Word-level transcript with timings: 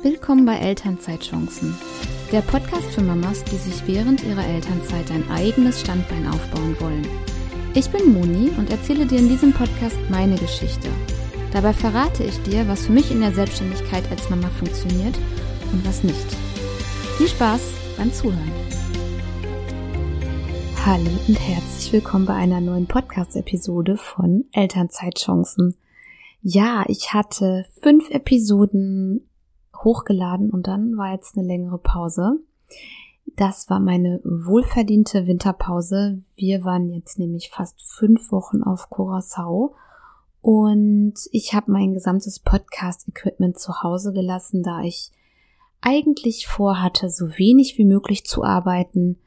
Willkommen 0.00 0.46
bei 0.46 0.56
Elternzeitchancen, 0.56 1.76
der 2.30 2.40
Podcast 2.42 2.86
für 2.94 3.02
Mamas, 3.02 3.42
die 3.42 3.56
sich 3.56 3.84
während 3.88 4.22
ihrer 4.22 4.46
Elternzeit 4.46 5.10
ein 5.10 5.28
eigenes 5.28 5.80
Standbein 5.80 6.28
aufbauen 6.28 6.76
wollen. 6.78 7.06
Ich 7.74 7.90
bin 7.90 8.12
Moni 8.12 8.50
und 8.56 8.70
erzähle 8.70 9.06
dir 9.06 9.18
in 9.18 9.28
diesem 9.28 9.52
Podcast 9.52 9.98
meine 10.08 10.36
Geschichte. 10.36 10.88
Dabei 11.52 11.72
verrate 11.72 12.22
ich 12.22 12.40
dir, 12.42 12.68
was 12.68 12.86
für 12.86 12.92
mich 12.92 13.10
in 13.10 13.20
der 13.20 13.32
Selbstständigkeit 13.32 14.08
als 14.12 14.30
Mama 14.30 14.46
funktioniert 14.50 15.18
und 15.72 15.84
was 15.84 16.04
nicht. 16.04 16.32
Viel 17.16 17.28
Spaß 17.28 17.60
beim 17.96 18.12
Zuhören. 18.12 18.52
Hallo 20.86 21.10
und 21.26 21.40
herzlich 21.40 21.92
willkommen 21.92 22.24
bei 22.24 22.34
einer 22.34 22.60
neuen 22.60 22.86
Podcast-Episode 22.86 23.96
von 23.96 24.44
Elternzeitchancen. 24.52 25.74
Ja, 26.40 26.84
ich 26.86 27.12
hatte 27.12 27.66
fünf 27.82 28.10
Episoden 28.10 29.27
hochgeladen 29.84 30.50
und 30.50 30.66
dann 30.66 30.96
war 30.96 31.12
jetzt 31.12 31.36
eine 31.36 31.46
längere 31.46 31.78
Pause. 31.78 32.40
Das 33.36 33.68
war 33.70 33.78
meine 33.78 34.20
wohlverdiente 34.24 35.26
Winterpause. 35.26 36.22
Wir 36.36 36.64
waren 36.64 36.88
jetzt 36.88 37.18
nämlich 37.18 37.50
fast 37.50 37.80
fünf 37.82 38.32
Wochen 38.32 38.62
auf 38.62 38.90
Curacao 38.90 39.74
und 40.40 41.14
ich 41.30 41.54
habe 41.54 41.70
mein 41.70 41.92
gesamtes 41.92 42.38
Podcast-Equipment 42.40 43.58
zu 43.58 43.82
Hause 43.82 44.12
gelassen, 44.12 44.62
da 44.62 44.82
ich 44.82 45.12
eigentlich 45.80 46.46
vorhatte, 46.46 47.10
so 47.10 47.26
wenig 47.38 47.78
wie 47.78 47.84
möglich 47.84 48.24
zu 48.24 48.44
arbeiten. 48.44 49.18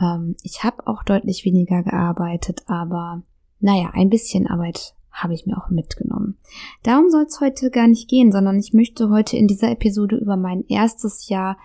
Ähm, 0.00 0.36
ich 0.42 0.62
habe 0.64 0.86
auch 0.86 1.02
deutlich 1.02 1.44
weniger 1.44 1.82
gearbeitet, 1.82 2.62
aber 2.66 3.22
naja, 3.60 3.90
ein 3.94 4.10
bisschen 4.10 4.46
Arbeit 4.46 4.94
habe 5.10 5.34
ich 5.34 5.46
mir 5.46 5.56
auch 5.58 5.70
mitgenommen. 5.70 6.36
Darum 6.82 7.10
soll 7.10 7.24
es 7.24 7.40
heute 7.40 7.70
gar 7.70 7.88
nicht 7.88 8.08
gehen, 8.08 8.32
sondern 8.32 8.58
ich 8.58 8.72
möchte 8.72 9.10
heute 9.10 9.36
in 9.36 9.48
dieser 9.48 9.70
Episode 9.70 10.16
über 10.16 10.36
mein 10.36 10.64
erstes 10.68 11.28
Jahr 11.28 11.58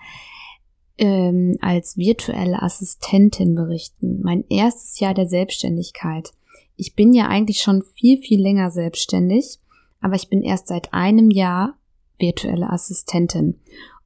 ähm, 0.98 1.56
als 1.60 1.96
virtuelle 1.96 2.62
Assistentin 2.62 3.54
berichten. 3.54 4.20
Mein 4.22 4.44
erstes 4.48 5.00
Jahr 5.00 5.14
der 5.14 5.26
Selbstständigkeit. 5.26 6.32
Ich 6.76 6.94
bin 6.94 7.12
ja 7.12 7.28
eigentlich 7.28 7.60
schon 7.60 7.82
viel, 7.82 8.20
viel 8.20 8.40
länger 8.40 8.70
selbstständig, 8.70 9.58
aber 10.00 10.14
ich 10.16 10.28
bin 10.28 10.42
erst 10.42 10.68
seit 10.68 10.92
einem 10.92 11.30
Jahr 11.30 11.74
virtuelle 12.18 12.70
Assistentin. 12.70 13.60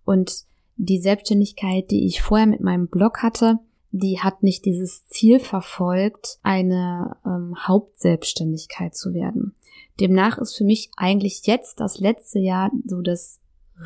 Und 0.05 0.45
die 0.77 0.99
Selbstständigkeit, 0.99 1.91
die 1.91 2.07
ich 2.07 2.23
vorher 2.23 2.47
mit 2.47 2.61
meinem 2.61 2.89
Blog 2.89 3.23
hatte, 3.23 3.59
die 3.91 4.21
hat 4.21 4.43
nicht 4.43 4.65
dieses 4.65 5.07
Ziel 5.07 5.41
verfolgt, 5.41 6.39
eine 6.43 7.17
ähm, 7.25 7.55
Hauptselbstständigkeit 7.57 8.95
zu 8.95 9.15
werden. 9.15 9.55
Demnach 10.01 10.39
ist 10.39 10.57
für 10.57 10.65
mich 10.65 10.91
eigentlich 10.97 11.43
jetzt 11.47 11.81
das 11.81 11.99
letzte 11.99 12.39
Jahr 12.39 12.71
so 12.87 13.01
das 13.01 13.41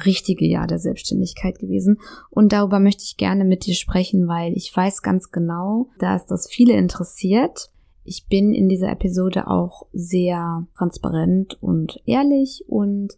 richtige 0.04 0.46
Jahr 0.46 0.66
der 0.66 0.78
Selbstständigkeit 0.78 1.58
gewesen. 1.58 2.00
Und 2.30 2.52
darüber 2.52 2.80
möchte 2.80 3.04
ich 3.04 3.16
gerne 3.16 3.44
mit 3.44 3.66
dir 3.66 3.74
sprechen, 3.74 4.26
weil 4.26 4.56
ich 4.56 4.74
weiß 4.74 5.02
ganz 5.02 5.30
genau, 5.30 5.88
dass 5.98 6.26
das 6.26 6.48
viele 6.48 6.74
interessiert. 6.74 7.70
Ich 8.04 8.26
bin 8.26 8.52
in 8.54 8.68
dieser 8.68 8.90
Episode 8.90 9.46
auch 9.46 9.86
sehr 9.92 10.66
transparent 10.76 11.62
und 11.62 12.00
ehrlich 12.06 12.64
und 12.66 13.16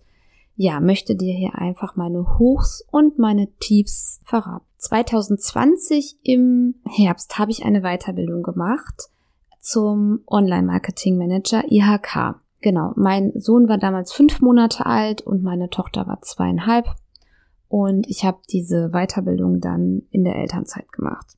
ja, 0.57 0.81
möchte 0.81 1.17
dir 1.17 1.35
hier 1.35 1.57
einfach 1.57 1.97
meine 1.97 2.39
Hochs 2.39 2.85
und 2.91 3.19
meine 3.19 3.49
Tiefs 3.59 4.21
verraten. 4.25 4.65
2020 4.79 6.19
im 6.23 6.77
Herbst 6.87 7.39
habe 7.39 7.51
ich 7.51 7.65
eine 7.65 7.81
Weiterbildung 7.81 8.43
gemacht 8.43 9.09
zum 9.59 10.21
Online-Marketing 10.27 11.17
Manager 11.17 11.65
IHK. 11.71 12.37
Genau, 12.61 12.93
mein 12.97 13.33
Sohn 13.35 13.69
war 13.69 13.79
damals 13.79 14.13
fünf 14.13 14.41
Monate 14.41 14.87
alt 14.87 15.23
und 15.23 15.43
meine 15.43 15.71
Tochter 15.71 16.07
war 16.07 16.23
zweieinhalb. 16.23 16.87
Und 17.69 18.09
ich 18.09 18.25
habe 18.25 18.39
diese 18.51 18.91
Weiterbildung 18.91 19.61
dann 19.61 20.03
in 20.11 20.23
der 20.25 20.37
Elternzeit 20.37 20.93
gemacht. 20.93 21.37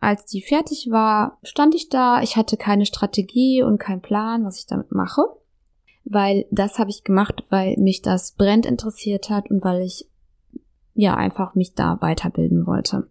Als 0.00 0.24
die 0.24 0.42
fertig 0.42 0.88
war, 0.90 1.38
stand 1.42 1.74
ich 1.74 1.88
da. 1.88 2.20
Ich 2.22 2.36
hatte 2.36 2.56
keine 2.56 2.86
Strategie 2.86 3.62
und 3.62 3.78
keinen 3.78 4.02
Plan, 4.02 4.44
was 4.44 4.58
ich 4.58 4.66
damit 4.66 4.92
mache. 4.92 5.22
Weil 6.04 6.46
das 6.50 6.78
habe 6.78 6.90
ich 6.90 7.04
gemacht, 7.04 7.44
weil 7.50 7.76
mich 7.76 8.02
das 8.02 8.32
brennend 8.32 8.66
interessiert 8.66 9.30
hat 9.30 9.50
und 9.50 9.64
weil 9.64 9.82
ich 9.82 10.06
ja 10.94 11.14
einfach 11.14 11.54
mich 11.54 11.74
da 11.74 11.98
weiterbilden 12.00 12.66
wollte. 12.66 13.08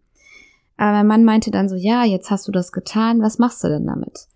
Aber 0.77 0.91
mein 0.91 1.07
Mann 1.07 1.23
meinte 1.25 1.51
dann 1.51 1.69
so, 1.69 1.75
ja, 1.75 2.05
jetzt 2.05 2.31
hast 2.31 2.47
du 2.47 2.51
das 2.51 2.71
getan, 2.71 3.21
was 3.21 3.37
machst 3.37 3.63
du 3.63 3.67
denn 3.67 3.85
damit? 3.85 4.27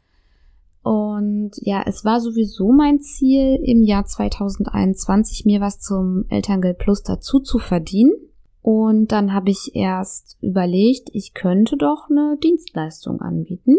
Und 0.82 1.52
ja, 1.62 1.82
es 1.86 2.04
war 2.04 2.20
sowieso 2.20 2.74
mein 2.74 3.00
Ziel, 3.00 3.58
im 3.64 3.84
Jahr 3.84 4.06
2021 4.06 5.46
mir 5.46 5.62
was 5.62 5.80
zum 5.80 6.26
Elterngeld 6.28 6.78
Plus 6.78 7.04
dazu 7.04 7.40
zu 7.40 7.58
verdienen. 7.58 8.12
Und 8.62 9.14
dann 9.14 9.34
habe 9.34 9.50
ich 9.50 9.72
erst 9.76 10.38
überlegt, 10.42 11.10
ich 11.14 11.34
könnte 11.34 11.78
doch 11.78 12.10
eine 12.10 12.38
Dienstleistung 12.44 13.22
anbieten 13.22 13.78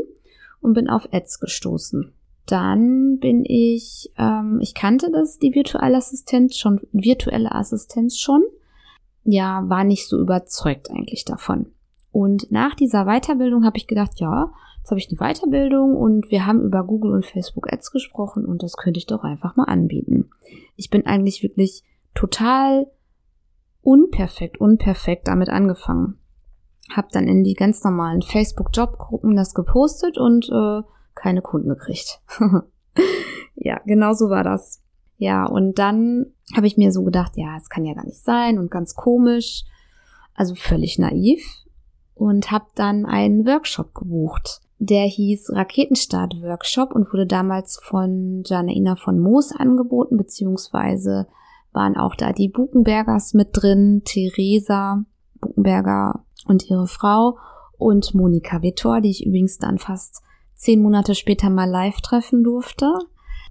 und 0.61 0.73
bin 0.73 0.89
auf 0.89 1.13
Ads 1.13 1.41
gestoßen. 1.41 2.13
Dann 2.47 3.19
bin 3.19 3.45
ich, 3.45 4.13
ähm, 4.19 4.59
ich 4.61 4.75
kannte 4.75 5.11
das, 5.11 5.39
die 5.39 5.55
virtuelle 5.55 5.97
Assistenz 5.97 6.57
schon, 6.57 6.81
virtuelle 6.93 7.53
Assistenz 7.53 8.19
schon, 8.19 8.43
ja, 9.25 9.63
war 9.69 9.85
nicht 9.85 10.07
so 10.07 10.19
überzeugt 10.19 10.91
eigentlich 10.91 11.25
davon. 11.25 11.67
Und 12.13 12.53
nach 12.53 12.75
dieser 12.75 13.07
Weiterbildung 13.07 13.65
habe 13.65 13.79
ich 13.79 13.87
gedacht, 13.87 14.21
ja, 14.21 14.53
jetzt 14.79 14.91
habe 14.91 15.01
ich 15.01 15.09
eine 15.09 15.19
Weiterbildung 15.19 15.97
und 15.97 16.31
wir 16.31 16.47
haben 16.47 16.61
über 16.61 16.85
Google 16.85 17.13
und 17.13 17.25
Facebook 17.25 17.73
Ads 17.73 17.91
gesprochen 17.91 18.45
und 18.45 18.63
das 18.63 18.77
könnte 18.77 18.99
ich 18.99 19.07
doch 19.07 19.25
einfach 19.25 19.57
mal 19.57 19.65
anbieten. 19.65 20.31
Ich 20.77 20.91
bin 20.91 21.07
eigentlich 21.07 21.43
wirklich 21.43 21.83
total 22.15 22.87
unperfekt, 23.83 24.61
unperfekt 24.61 25.27
damit 25.29 25.49
angefangen. 25.49 26.19
Hab 26.91 27.11
dann 27.11 27.27
in 27.27 27.45
die 27.45 27.55
ganz 27.55 27.83
normalen 27.83 28.21
Facebook-Jobgruppen 28.23 29.35
das 29.35 29.55
gepostet 29.55 30.19
und 30.19 30.49
äh, 30.51 30.83
keine 31.15 31.43
Kunden 31.43 31.69
gekriegt. 31.69 32.21
ja, 33.55 33.81
genau 33.87 34.13
so 34.13 34.31
war 34.31 34.45
das. 34.45 34.83
Ja, 35.17 35.47
und 35.47 35.79
dann 35.79 36.27
habe 36.57 36.67
ich 36.67 36.77
mir 36.77 36.93
so 36.93 37.05
gedacht, 37.05 37.33
ja, 37.37 37.57
es 37.57 37.69
kann 37.69 37.85
ja 37.85 37.95
gar 37.95 38.05
nicht 38.05 38.23
sein 38.23 38.59
und 38.59 38.71
ganz 38.71 38.95
komisch, 38.95 39.65
also 40.35 40.55
völlig 40.55 40.99
naiv 40.99 41.43
und 42.15 42.51
habe 42.51 42.67
dann 42.75 43.07
einen 43.07 43.47
Workshop 43.47 43.95
gebucht. 43.95 44.61
Der 44.79 45.05
hieß 45.05 45.53
Raketenstart 45.53 46.43
Workshop 46.43 46.95
und 46.95 47.13
wurde 47.13 47.27
damals 47.27 47.81
von 47.83 48.43
Janaina 48.45 48.97
von 48.97 49.21
Moos 49.21 49.53
angeboten, 49.53 50.17
beziehungsweise 50.17 51.27
waren 51.73 51.97
auch 51.97 52.15
da 52.15 52.33
die 52.33 52.49
Buchenbergers 52.49 53.35
mit 53.35 53.51
drin, 53.53 54.03
Theresa 54.05 55.05
Buchenberger 55.41 56.25
und 56.47 56.69
ihre 56.69 56.87
Frau 56.87 57.39
und 57.79 58.15
Monika 58.15 58.63
Vittor, 58.63 59.01
die 59.01 59.11
ich 59.11 59.27
übrigens 59.27 59.59
dann 59.59 59.79
fast 59.79 60.23
zehn 60.55 60.83
Monate 60.83 61.15
später 61.15 61.51
mal 61.51 61.69
live 61.69 62.01
treffen 62.01 62.43
durfte. 62.45 62.93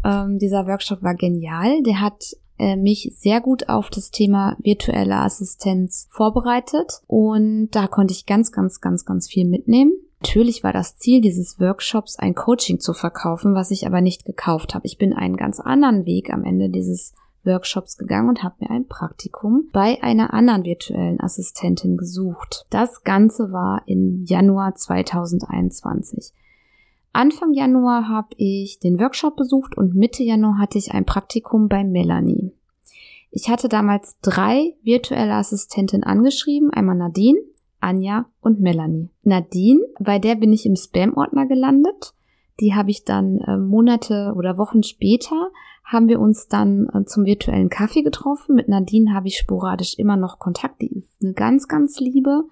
Ähm, 0.04 0.40
dieser 0.40 0.68
Workshop 0.68 1.04
war 1.04 1.16
genial. 1.16 1.82
Der 1.84 2.02
hat 2.02 2.36
äh, 2.60 2.76
mich 2.76 3.12
sehr 3.16 3.42
gut 3.42 3.70
auf 3.70 3.90
das 3.90 4.12
Thema 4.12 4.56
virtuelle 4.60 5.18
Assistenz 5.18 6.08
vorbereitet 6.12 7.02
und 7.08 7.70
da 7.72 7.88
konnte 7.88 8.14
ich 8.14 8.26
ganz, 8.26 8.52
ganz, 8.52 8.82
ganz, 8.82 9.06
ganz 9.06 9.28
viel 9.28 9.48
mitnehmen. 9.48 9.94
Natürlich 10.22 10.64
war 10.64 10.72
das 10.72 10.96
Ziel 10.96 11.20
dieses 11.20 11.60
Workshops, 11.60 12.18
ein 12.18 12.34
Coaching 12.34 12.80
zu 12.80 12.94
verkaufen, 12.94 13.56
was 13.56 13.72
ich 13.72 13.86
aber 13.86 14.00
nicht 14.00 14.24
gekauft 14.24 14.74
habe. 14.74 14.86
Ich 14.86 14.98
bin 14.98 15.12
einen 15.14 15.36
ganz 15.36 15.60
anderen 15.60 16.06
Weg 16.06 16.32
am 16.32 16.46
Ende 16.46 16.70
dieses 16.70 17.14
Workshops 17.44 17.98
gegangen 17.98 18.30
und 18.30 18.44
habe 18.44 18.56
mir 18.60 18.70
ein 18.70 18.88
Praktikum 18.88 19.70
bei 19.74 20.02
einer 20.02 20.34
anderen 20.34 20.64
virtuellen 20.64 21.20
Assistentin 21.20 21.98
gesucht. 21.98 22.66
Das 22.70 23.04
Ganze 23.04 23.52
war 23.52 23.82
im 23.86 24.24
Januar 24.26 24.76
2021. 24.76 26.34
Anfang 27.14 27.54
Januar 27.54 28.10
habe 28.10 28.30
ich 28.38 28.80
den 28.80 29.00
Workshop 29.00 29.36
besucht 29.36 29.78
und 29.78 29.94
Mitte 29.94 30.24
Januar 30.24 30.58
hatte 30.58 30.80
ich 30.80 30.92
ein 30.92 31.06
Praktikum 31.06 31.70
bei 31.70 31.84
Melanie. 31.84 32.52
Ich 33.30 33.50
hatte 33.50 33.70
damals 33.70 34.18
drei 34.22 34.76
virtuelle 34.82 35.36
Assistentinnen 35.36 36.04
angeschrieben, 36.04 36.72
einmal 36.72 36.96
Nadine, 36.96 37.40
Anja 37.80 38.26
und 38.42 38.60
Melanie. 38.60 39.10
Nadine, 39.22 39.82
bei 40.00 40.18
der 40.18 40.36
bin 40.36 40.52
ich 40.52 40.66
im 40.66 40.76
Spam-Ordner 40.76 41.46
gelandet. 41.46 42.16
Die 42.60 42.74
habe 42.74 42.90
ich 42.90 43.06
dann 43.06 43.40
äh, 43.40 43.58
Monate 43.58 44.34
oder 44.36 44.58
Wochen 44.58 44.82
später 44.82 45.50
haben 45.84 46.08
wir 46.08 46.20
uns 46.20 46.48
dann 46.48 46.88
äh, 46.94 47.06
zum 47.06 47.26
virtuellen 47.26 47.70
Kaffee 47.70 48.02
getroffen. 48.02 48.56
Mit 48.56 48.70
Nadine 48.70 49.14
habe 49.14 49.28
ich 49.28 49.38
sporadisch 49.38 50.00
immer 50.00 50.18
noch 50.18 50.40
Kontakt. 50.40 50.82
Die 50.82 50.98
ist 50.98 51.22
eine 51.22 51.34
ganz, 51.34 51.68
ganz 51.68 52.00
liebe, 52.00 52.46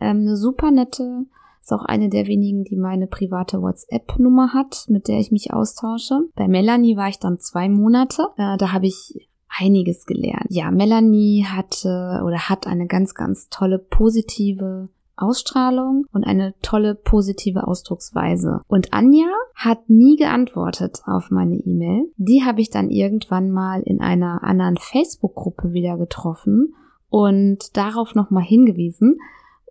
ähm, 0.00 0.20
eine 0.20 0.36
super 0.36 0.70
nette 0.70 1.26
ist 1.66 1.72
auch 1.72 1.84
eine 1.84 2.08
der 2.08 2.28
wenigen, 2.28 2.62
die 2.62 2.76
meine 2.76 3.08
private 3.08 3.60
WhatsApp-Nummer 3.60 4.52
hat, 4.54 4.84
mit 4.88 5.08
der 5.08 5.18
ich 5.18 5.32
mich 5.32 5.52
austausche. 5.52 6.20
Bei 6.36 6.46
Melanie 6.46 6.96
war 6.96 7.08
ich 7.08 7.18
dann 7.18 7.40
zwei 7.40 7.68
Monate. 7.68 8.28
Äh, 8.36 8.56
da 8.56 8.72
habe 8.72 8.86
ich 8.86 9.28
einiges 9.48 10.06
gelernt. 10.06 10.46
Ja, 10.48 10.70
Melanie 10.70 11.44
hatte 11.44 12.22
oder 12.24 12.48
hat 12.48 12.68
eine 12.68 12.86
ganz, 12.86 13.14
ganz 13.14 13.48
tolle 13.48 13.80
positive 13.80 14.90
Ausstrahlung 15.16 16.06
und 16.12 16.22
eine 16.22 16.54
tolle 16.62 16.94
positive 16.94 17.66
Ausdrucksweise. 17.66 18.60
Und 18.68 18.92
Anja 18.92 19.26
hat 19.56 19.90
nie 19.90 20.14
geantwortet 20.14 21.02
auf 21.06 21.32
meine 21.32 21.56
E-Mail. 21.56 22.12
Die 22.16 22.44
habe 22.44 22.60
ich 22.60 22.70
dann 22.70 22.90
irgendwann 22.90 23.50
mal 23.50 23.82
in 23.82 24.00
einer 24.00 24.44
anderen 24.44 24.76
Facebook-Gruppe 24.76 25.72
wieder 25.72 25.98
getroffen 25.98 26.74
und 27.08 27.76
darauf 27.76 28.14
nochmal 28.14 28.44
hingewiesen. 28.44 29.18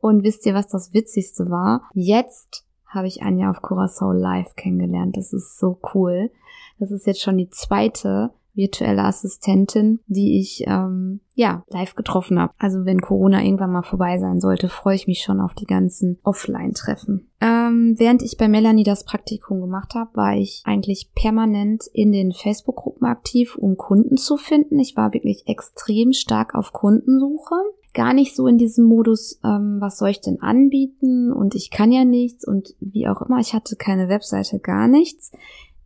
Und 0.06 0.22
wisst 0.22 0.46
ihr, 0.46 0.54
was 0.54 0.68
das 0.68 0.94
Witzigste 0.94 1.50
war? 1.50 1.90
Jetzt 1.96 2.64
habe 2.86 3.08
ich 3.08 3.24
Anja 3.24 3.50
auf 3.50 3.64
Curacao 3.64 4.12
live 4.12 4.56
kennengelernt. 4.56 5.18
Das 5.18 5.34
ist 5.34 5.58
so 5.58 5.80
cool. 5.96 6.30
Das 6.78 6.92
ist 6.92 7.08
jetzt 7.08 7.24
schon 7.24 7.40
die 7.40 7.50
zweite 7.50 8.30
virtuelle 8.54 9.04
Assistentin, 9.04 10.02
die 10.06 10.40
ich 10.40 10.64
ähm, 10.68 11.22
ja 11.34 11.64
live 11.70 11.96
getroffen 11.96 12.40
habe. 12.40 12.54
Also 12.60 12.86
wenn 12.86 13.02
Corona 13.02 13.44
irgendwann 13.44 13.72
mal 13.72 13.82
vorbei 13.82 14.20
sein 14.20 14.40
sollte, 14.40 14.70
freue 14.70 14.96
ich 14.96 15.08
mich 15.08 15.24
schon 15.24 15.42
auf 15.42 15.56
die 15.56 15.66
ganzen 15.66 16.20
Offline-Treffen. 16.22 17.32
Ähm, 17.42 17.96
während 17.98 18.22
ich 18.22 18.38
bei 18.38 18.48
Melanie 18.48 18.84
das 18.84 19.06
Praktikum 19.06 19.60
gemacht 19.60 19.96
habe, 19.96 20.16
war 20.16 20.36
ich 20.36 20.62
eigentlich 20.66 21.14
permanent 21.16 21.86
in 21.94 22.12
den 22.12 22.32
Facebook-Gruppen 22.32 23.08
aktiv, 23.08 23.56
um 23.56 23.76
Kunden 23.76 24.18
zu 24.18 24.38
finden. 24.38 24.78
Ich 24.78 24.96
war 24.96 25.14
wirklich 25.14 25.48
extrem 25.48 26.14
stark 26.14 26.54
auf 26.54 26.74
Kundensuche 26.74 27.56
gar 27.96 28.14
nicht 28.14 28.36
so 28.36 28.46
in 28.46 28.60
diesem 28.60 28.86
Modus, 28.86 29.40
ähm, 29.44 29.78
was 29.80 29.98
soll 29.98 30.10
ich 30.10 30.22
denn 30.22 30.42
anbieten 30.42 31.32
und 31.32 31.56
ich 31.56 31.72
kann 31.72 31.92
ja 31.92 32.06
nichts 32.06 32.46
und 32.46 32.76
wie 32.80 33.08
auch 33.08 33.22
immer. 33.22 33.40
Ich 33.40 33.54
hatte 33.54 33.76
keine 33.76 34.10
Webseite, 34.10 34.60
gar 34.60 34.88
nichts. 34.88 35.32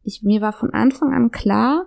Ich, 0.04 0.24
mir 0.24 0.42
war 0.42 0.52
von 0.52 0.74
Anfang 0.74 1.14
an 1.14 1.32
klar, 1.32 1.86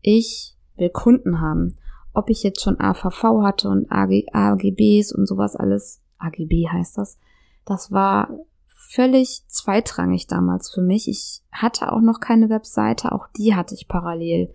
ich 0.00 0.56
will 0.76 0.90
Kunden 0.90 1.40
haben. 1.40 1.76
Ob 2.14 2.30
ich 2.30 2.42
jetzt 2.42 2.62
schon 2.62 2.80
AVV 2.80 3.42
hatte 3.42 3.68
und 3.68 3.92
AG, 3.92 4.24
AGBs 4.32 5.12
und 5.12 5.26
sowas 5.26 5.54
alles, 5.54 6.00
AGB 6.18 6.66
heißt 6.68 6.98
das, 6.98 7.18
das 7.64 7.92
war 7.92 8.30
völlig 8.66 9.44
zweitrangig 9.48 10.26
damals 10.26 10.70
für 10.70 10.80
mich. 10.80 11.08
Ich 11.08 11.42
hatte 11.52 11.92
auch 11.92 12.00
noch 12.00 12.20
keine 12.20 12.48
Webseite, 12.48 13.12
auch 13.12 13.28
die 13.36 13.54
hatte 13.54 13.74
ich 13.74 13.86
parallel 13.86 14.52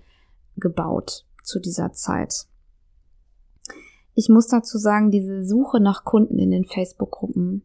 gebaut 0.57 1.25
zu 1.43 1.59
dieser 1.59 1.93
Zeit. 1.93 2.47
Ich 4.13 4.29
muss 4.29 4.47
dazu 4.47 4.77
sagen, 4.77 5.11
diese 5.11 5.43
Suche 5.43 5.79
nach 5.79 6.03
Kunden 6.03 6.37
in 6.37 6.51
den 6.51 6.65
Facebook-Gruppen, 6.65 7.63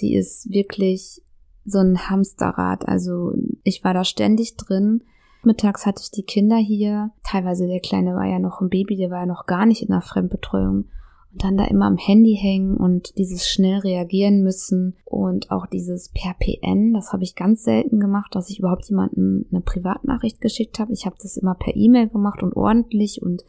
die 0.00 0.14
ist 0.14 0.50
wirklich 0.50 1.22
so 1.64 1.78
ein 1.78 2.08
Hamsterrad. 2.08 2.88
Also 2.88 3.34
ich 3.62 3.84
war 3.84 3.92
da 3.92 4.04
ständig 4.04 4.56
drin 4.56 5.02
Mittags 5.42 5.86
hatte 5.86 6.02
ich 6.02 6.10
die 6.10 6.22
Kinder 6.22 6.56
hier. 6.56 7.12
Teilweise 7.24 7.66
der 7.66 7.80
Kleine 7.80 8.14
war 8.14 8.26
ja 8.26 8.38
noch 8.38 8.60
ein 8.60 8.68
Baby, 8.68 8.96
der 8.96 9.10
war 9.10 9.20
ja 9.20 9.26
noch 9.26 9.46
gar 9.46 9.66
nicht 9.66 9.82
in 9.82 9.88
der 9.88 10.02
Fremdbetreuung. 10.02 10.86
Und 11.32 11.44
dann 11.44 11.56
da 11.56 11.64
immer 11.64 11.86
am 11.86 11.96
Handy 11.96 12.36
hängen 12.36 12.76
und 12.76 13.16
dieses 13.16 13.48
schnell 13.48 13.78
reagieren 13.78 14.42
müssen 14.42 14.96
und 15.04 15.50
auch 15.52 15.66
dieses 15.66 16.08
per 16.08 16.34
PN, 16.34 16.92
das 16.92 17.12
habe 17.12 17.22
ich 17.22 17.36
ganz 17.36 17.62
selten 17.62 18.00
gemacht, 18.00 18.34
dass 18.34 18.50
ich 18.50 18.58
überhaupt 18.58 18.88
jemanden 18.88 19.46
eine 19.50 19.60
Privatnachricht 19.60 20.40
geschickt 20.40 20.80
habe. 20.80 20.92
Ich 20.92 21.06
habe 21.06 21.16
das 21.22 21.36
immer 21.36 21.54
per 21.54 21.76
E-Mail 21.76 22.08
gemacht 22.08 22.42
und 22.42 22.56
ordentlich 22.56 23.22
und 23.22 23.44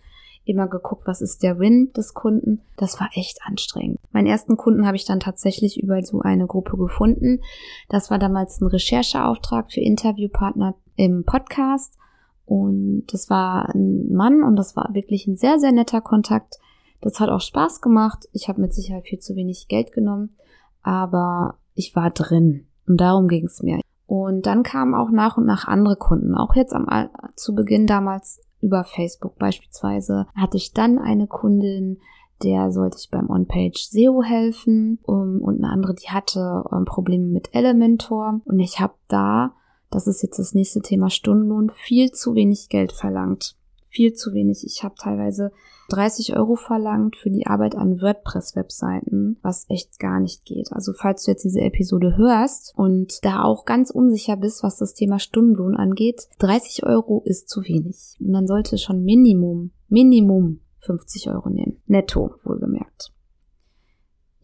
immer 0.46 0.68
geguckt, 0.68 1.04
was 1.06 1.22
ist 1.22 1.44
der 1.44 1.60
Win 1.60 1.92
des 1.96 2.14
Kunden. 2.14 2.62
Das 2.78 3.00
war 3.00 3.10
echt 3.14 3.40
anstrengend. 3.44 4.00
Meinen 4.12 4.28
ersten 4.28 4.58
Kunden 4.58 4.86
habe 4.86 4.96
ich 4.96 5.06
dann 5.06 5.20
tatsächlich 5.20 5.82
über 5.82 6.02
so 6.04 6.22
eine 6.22 6.48
Gruppe 6.48 6.78
gefunden. 6.78 7.42
Das 7.90 8.10
war 8.10 8.20
damals 8.20 8.60
ein 8.60 8.68
Rechercheauftrag 8.68 9.72
für 9.72 9.82
Interviewpartner 9.82 10.76
im 10.96 11.24
Podcast. 11.24 11.98
Und 12.46 13.06
das 13.08 13.30
war 13.30 13.70
ein 13.74 14.12
Mann 14.12 14.44
und 14.44 14.56
das 14.56 14.76
war 14.76 14.90
wirklich 14.94 15.28
ein 15.28 15.38
sehr, 15.38 15.60
sehr 15.60 15.72
netter 15.72 16.02
Kontakt. 16.02 16.58
Das 17.00 17.20
hat 17.20 17.30
auch 17.30 17.42
Spaß 17.42 17.82
gemacht. 17.82 18.28
Ich 18.34 18.50
habe 18.50 18.62
mit 18.62 18.74
Sicherheit 18.74 19.08
viel 19.08 19.20
zu 19.20 19.36
wenig 19.36 19.68
Geld 19.68 19.92
genommen, 19.92 20.36
aber 20.84 21.56
ich 21.76 21.96
war 21.96 22.10
drin. 22.10 22.68
Und 22.88 22.98
darum 23.00 23.28
ging 23.28 23.46
es 23.46 23.64
mir. 23.64 23.80
Und 24.06 24.46
dann 24.46 24.64
kamen 24.64 24.94
auch 24.94 25.10
nach 25.10 25.38
und 25.38 25.46
nach 25.46 25.68
andere 25.68 25.96
Kunden. 25.96 26.36
Auch 26.36 26.54
jetzt 26.56 26.74
am, 26.74 26.88
zu 27.36 27.56
Beginn 27.56 27.88
damals 27.88 28.42
über 28.62 28.84
Facebook 28.84 29.38
beispielsweise 29.38 30.28
hatte 30.36 30.58
ich 30.58 30.74
dann 30.74 31.00
eine 31.00 31.28
Kundin, 31.28 32.00
der 32.44 32.72
sollte 32.72 32.98
ich 33.00 33.10
beim 33.10 33.30
On-Page 33.30 33.78
SEO 33.78 34.24
helfen 34.24 35.00
um, 35.04 35.42
und 35.42 35.64
eine 35.64 35.72
andere, 35.72 35.94
die 35.94 36.10
hatte 36.10 36.64
um, 36.70 36.80
ähm, 36.80 36.86
Probleme 36.86 37.28
mit 37.28 37.54
Elementor 37.54 38.42
und 38.46 38.60
ich 38.60 38.80
habe 38.80 38.94
da, 39.08 39.54
das 39.90 40.08
ist 40.08 40.24
jetzt 40.24 40.40
das 40.40 40.54
nächste 40.54 40.82
Thema 40.82 41.10
Stundenlohn, 41.10 41.70
viel 41.70 42.12
zu 42.12 42.36
wenig 42.36 42.70
Geld 42.70 42.92
verlangt. 42.92 43.56
Viel 43.92 44.14
zu 44.14 44.34
wenig. 44.34 44.66
Ich 44.66 44.84
habe 44.84 44.96
teilweise 44.98 45.52
30 45.90 46.38
Euro 46.38 46.56
verlangt 46.56 47.18
für 47.18 47.30
die 47.30 47.46
Arbeit 47.46 47.76
an 47.76 48.02
WordPress-Webseiten, 48.02 49.38
was 49.42 49.66
echt 49.70 50.00
gar 50.00 50.22
nicht 50.22 50.46
geht. 50.46 50.72
Also 50.72 50.94
falls 50.94 51.26
du 51.26 51.32
jetzt 51.32 51.44
diese 51.44 51.60
Episode 51.60 52.16
hörst 52.16 52.74
und 52.78 53.24
da 53.26 53.44
auch 53.44 53.66
ganz 53.66 53.92
unsicher 53.92 54.38
bist, 54.38 54.64
was 54.64 54.78
das 54.78 54.94
Thema 54.94 55.20
Stundenlohn 55.20 55.76
angeht, 55.76 56.30
30 56.40 56.86
Euro 56.86 57.22
ist 57.26 57.50
zu 57.50 57.64
wenig. 57.64 58.16
Man 58.20 58.48
sollte 58.48 58.78
schon 58.78 59.04
Minimum, 59.04 59.72
Minimum 59.90 60.62
50 60.80 61.30
Euro 61.30 61.50
nehmen. 61.50 61.82
Netto, 61.86 62.34
wohlgemerkt. 62.44 63.12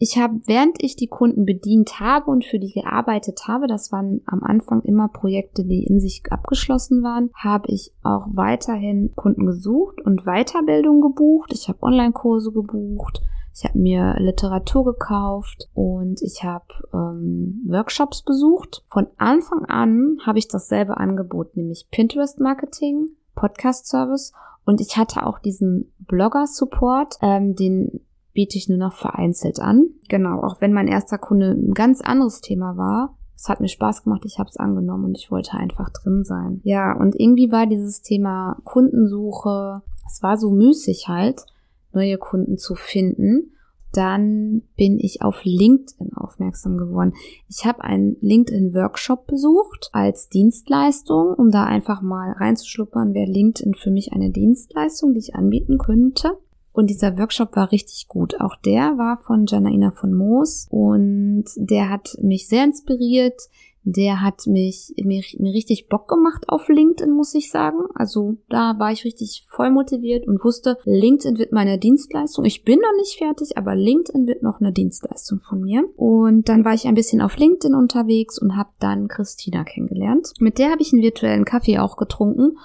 Ich 0.00 0.16
habe, 0.16 0.40
während 0.46 0.82
ich 0.82 0.94
die 0.94 1.08
Kunden 1.08 1.44
bedient 1.44 1.98
habe 1.98 2.30
und 2.30 2.44
für 2.44 2.60
die 2.60 2.72
gearbeitet 2.72 3.48
habe, 3.48 3.66
das 3.66 3.90
waren 3.90 4.22
am 4.26 4.44
Anfang 4.44 4.82
immer 4.82 5.08
Projekte, 5.08 5.64
die 5.64 5.84
in 5.84 5.98
sich 5.98 6.22
abgeschlossen 6.30 7.02
waren, 7.02 7.30
habe 7.34 7.68
ich 7.68 7.92
auch 8.04 8.28
weiterhin 8.32 9.12
Kunden 9.16 9.44
gesucht 9.44 10.00
und 10.00 10.24
Weiterbildung 10.24 11.00
gebucht. 11.00 11.50
Ich 11.52 11.68
habe 11.68 11.82
Online-Kurse 11.82 12.52
gebucht. 12.52 13.22
Ich 13.52 13.64
habe 13.64 13.76
mir 13.76 14.14
Literatur 14.18 14.84
gekauft 14.84 15.68
und 15.74 16.22
ich 16.22 16.44
habe 16.44 16.66
ähm, 16.94 17.64
Workshops 17.66 18.22
besucht. 18.22 18.84
Von 18.88 19.08
Anfang 19.16 19.64
an 19.64 20.18
habe 20.24 20.38
ich 20.38 20.46
dasselbe 20.46 20.96
Angebot, 20.96 21.56
nämlich 21.56 21.88
Pinterest 21.90 22.38
Marketing, 22.38 23.08
Podcast 23.34 23.88
Service 23.88 24.32
und 24.64 24.80
ich 24.80 24.96
hatte 24.96 25.26
auch 25.26 25.40
diesen 25.40 25.92
Blogger 25.98 26.46
Support, 26.46 27.16
ähm, 27.20 27.56
den 27.56 28.00
biete 28.38 28.56
ich 28.56 28.68
nur 28.68 28.78
noch 28.78 28.92
vereinzelt 28.92 29.58
an. 29.58 29.88
Genau, 30.08 30.40
auch 30.44 30.60
wenn 30.60 30.72
mein 30.72 30.86
erster 30.86 31.18
Kunde 31.18 31.56
ein 31.58 31.74
ganz 31.74 32.00
anderes 32.00 32.40
Thema 32.40 32.76
war. 32.76 33.18
Es 33.34 33.48
hat 33.48 33.58
mir 33.58 33.66
Spaß 33.66 34.04
gemacht, 34.04 34.22
ich 34.24 34.38
habe 34.38 34.48
es 34.48 34.56
angenommen 34.56 35.06
und 35.06 35.18
ich 35.18 35.32
wollte 35.32 35.54
einfach 35.54 35.90
drin 35.90 36.22
sein. 36.22 36.60
Ja, 36.62 36.96
und 36.96 37.18
irgendwie 37.18 37.50
war 37.50 37.66
dieses 37.66 38.00
Thema 38.00 38.56
Kundensuche, 38.62 39.82
es 40.06 40.22
war 40.22 40.36
so 40.36 40.52
müßig 40.52 41.08
halt, 41.08 41.46
neue 41.92 42.16
Kunden 42.16 42.58
zu 42.58 42.76
finden. 42.76 43.54
Dann 43.92 44.62
bin 44.76 45.00
ich 45.00 45.20
auf 45.22 45.40
LinkedIn 45.42 46.12
aufmerksam 46.14 46.76
geworden. 46.76 47.14
Ich 47.48 47.66
habe 47.66 47.82
einen 47.82 48.18
LinkedIn-Workshop 48.20 49.26
besucht 49.26 49.90
als 49.90 50.28
Dienstleistung, 50.28 51.34
um 51.34 51.50
da 51.50 51.64
einfach 51.64 52.02
mal 52.02 52.30
reinzuschluppern, 52.30 53.14
wäre 53.14 53.32
LinkedIn 53.32 53.74
für 53.74 53.90
mich 53.90 54.12
eine 54.12 54.30
Dienstleistung, 54.30 55.14
die 55.14 55.18
ich 55.18 55.34
anbieten 55.34 55.78
könnte. 55.78 56.38
Und 56.72 56.90
dieser 56.90 57.18
Workshop 57.18 57.56
war 57.56 57.72
richtig 57.72 58.08
gut. 58.08 58.40
Auch 58.40 58.56
der 58.56 58.96
war 58.98 59.18
von 59.18 59.46
Janaina 59.46 59.90
von 59.90 60.14
Moos 60.14 60.68
und 60.70 61.44
der 61.56 61.90
hat 61.90 62.16
mich 62.22 62.48
sehr 62.48 62.64
inspiriert. 62.64 63.40
Der 63.84 64.20
hat 64.20 64.46
mich 64.46 64.92
mir, 65.02 65.22
mir 65.38 65.54
richtig 65.54 65.88
Bock 65.88 66.08
gemacht 66.08 66.44
auf 66.48 66.68
LinkedIn, 66.68 67.10
muss 67.10 67.34
ich 67.34 67.50
sagen. 67.50 67.78
Also 67.94 68.36
da 68.50 68.78
war 68.78 68.92
ich 68.92 69.04
richtig 69.04 69.46
voll 69.48 69.70
motiviert 69.70 70.28
und 70.28 70.44
wusste, 70.44 70.76
LinkedIn 70.84 71.38
wird 71.38 71.52
meine 71.52 71.78
Dienstleistung. 71.78 72.44
Ich 72.44 72.64
bin 72.64 72.80
noch 72.80 72.96
nicht 72.98 73.16
fertig, 73.16 73.56
aber 73.56 73.74
LinkedIn 73.74 74.26
wird 74.26 74.42
noch 74.42 74.60
eine 74.60 74.72
Dienstleistung 74.72 75.40
von 75.40 75.62
mir. 75.62 75.88
Und 75.96 76.50
dann 76.50 76.66
war 76.66 76.74
ich 76.74 76.86
ein 76.86 76.94
bisschen 76.94 77.22
auf 77.22 77.38
LinkedIn 77.38 77.74
unterwegs 77.74 78.38
und 78.38 78.56
habe 78.56 78.70
dann 78.78 79.08
Christina 79.08 79.64
kennengelernt. 79.64 80.34
Mit 80.38 80.58
der 80.58 80.70
habe 80.70 80.82
ich 80.82 80.92
einen 80.92 81.02
virtuellen 81.02 81.46
Kaffee 81.46 81.78
auch 81.78 81.96
getrunken 81.96 82.58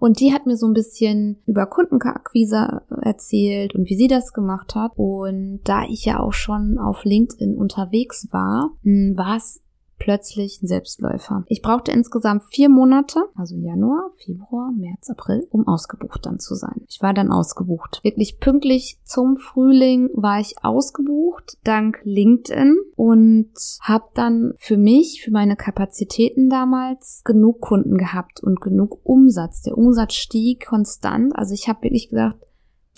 und 0.00 0.18
die 0.18 0.32
hat 0.32 0.46
mir 0.46 0.56
so 0.56 0.66
ein 0.66 0.72
bisschen 0.72 1.36
über 1.46 1.66
Kundenakquise 1.66 2.82
erzählt 3.02 3.74
und 3.74 3.88
wie 3.90 3.96
sie 3.96 4.08
das 4.08 4.32
gemacht 4.32 4.74
hat. 4.74 4.92
Und 4.96 5.60
da 5.64 5.84
ich 5.84 6.06
ja 6.06 6.18
auch 6.20 6.32
schon 6.32 6.78
auf 6.78 7.04
LinkedIn 7.04 7.54
unterwegs 7.54 8.26
war, 8.30 8.70
hm, 8.82 9.14
war 9.16 9.36
es 9.36 9.60
plötzlich 10.00 10.60
ein 10.60 10.66
Selbstläufer. 10.66 11.44
Ich 11.46 11.62
brauchte 11.62 11.92
insgesamt 11.92 12.42
vier 12.50 12.68
Monate, 12.68 13.20
also 13.36 13.54
Januar, 13.54 14.10
Februar, 14.24 14.72
März, 14.72 15.10
April, 15.10 15.46
um 15.50 15.68
ausgebucht 15.68 16.26
dann 16.26 16.40
zu 16.40 16.56
sein. 16.56 16.82
Ich 16.88 17.00
war 17.00 17.14
dann 17.14 17.30
ausgebucht. 17.30 18.00
Wirklich 18.02 18.40
pünktlich 18.40 18.98
zum 19.04 19.36
Frühling 19.36 20.10
war 20.14 20.40
ich 20.40 20.54
ausgebucht, 20.62 21.58
dank 21.62 22.00
LinkedIn 22.02 22.76
und 22.96 23.52
habe 23.82 24.06
dann 24.14 24.54
für 24.56 24.76
mich, 24.76 25.22
für 25.22 25.30
meine 25.30 25.54
Kapazitäten 25.54 26.48
damals 26.48 27.22
genug 27.24 27.60
Kunden 27.60 27.98
gehabt 27.98 28.42
und 28.42 28.60
genug 28.60 29.00
Umsatz. 29.04 29.62
Der 29.62 29.76
Umsatz 29.76 30.14
stieg 30.14 30.66
konstant. 30.66 31.36
Also 31.36 31.52
ich 31.52 31.68
habe 31.68 31.82
wirklich 31.82 32.08
gedacht, 32.08 32.36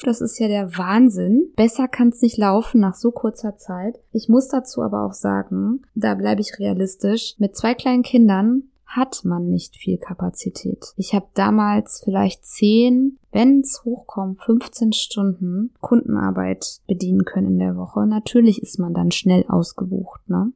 das 0.02 0.20
ist 0.20 0.38
ja 0.38 0.48
der 0.48 0.76
Wahnsinn. 0.76 1.52
Besser 1.56 1.88
kann 1.88 2.08
es 2.08 2.22
nicht 2.22 2.38
laufen 2.38 2.80
nach 2.80 2.94
so 2.94 3.10
kurzer 3.10 3.56
Zeit. 3.56 3.98
Ich 4.12 4.28
muss 4.28 4.48
dazu 4.48 4.82
aber 4.82 5.04
auch 5.04 5.12
sagen, 5.12 5.82
da 5.94 6.14
bleibe 6.14 6.40
ich 6.40 6.58
realistisch, 6.58 7.34
mit 7.38 7.56
zwei 7.56 7.74
kleinen 7.74 8.02
Kindern 8.02 8.64
hat 8.92 9.24
man 9.24 9.48
nicht 9.48 9.76
viel 9.76 9.96
Kapazität. 9.96 10.92
Ich 10.96 11.14
habe 11.14 11.26
damals 11.34 12.02
vielleicht 12.04 12.44
10, 12.44 13.18
wenn 13.30 13.60
es 13.60 13.82
hochkommt, 13.84 14.42
15 14.42 14.92
Stunden 14.92 15.72
Kundenarbeit 15.80 16.80
bedienen 16.86 17.24
können 17.24 17.52
in 17.52 17.58
der 17.58 17.76
Woche. 17.76 18.06
Natürlich 18.06 18.62
ist 18.62 18.78
man 18.78 18.92
dann 18.92 19.10
schnell 19.10 19.46
ausgebucht, 19.48 20.28
ne? 20.28 20.52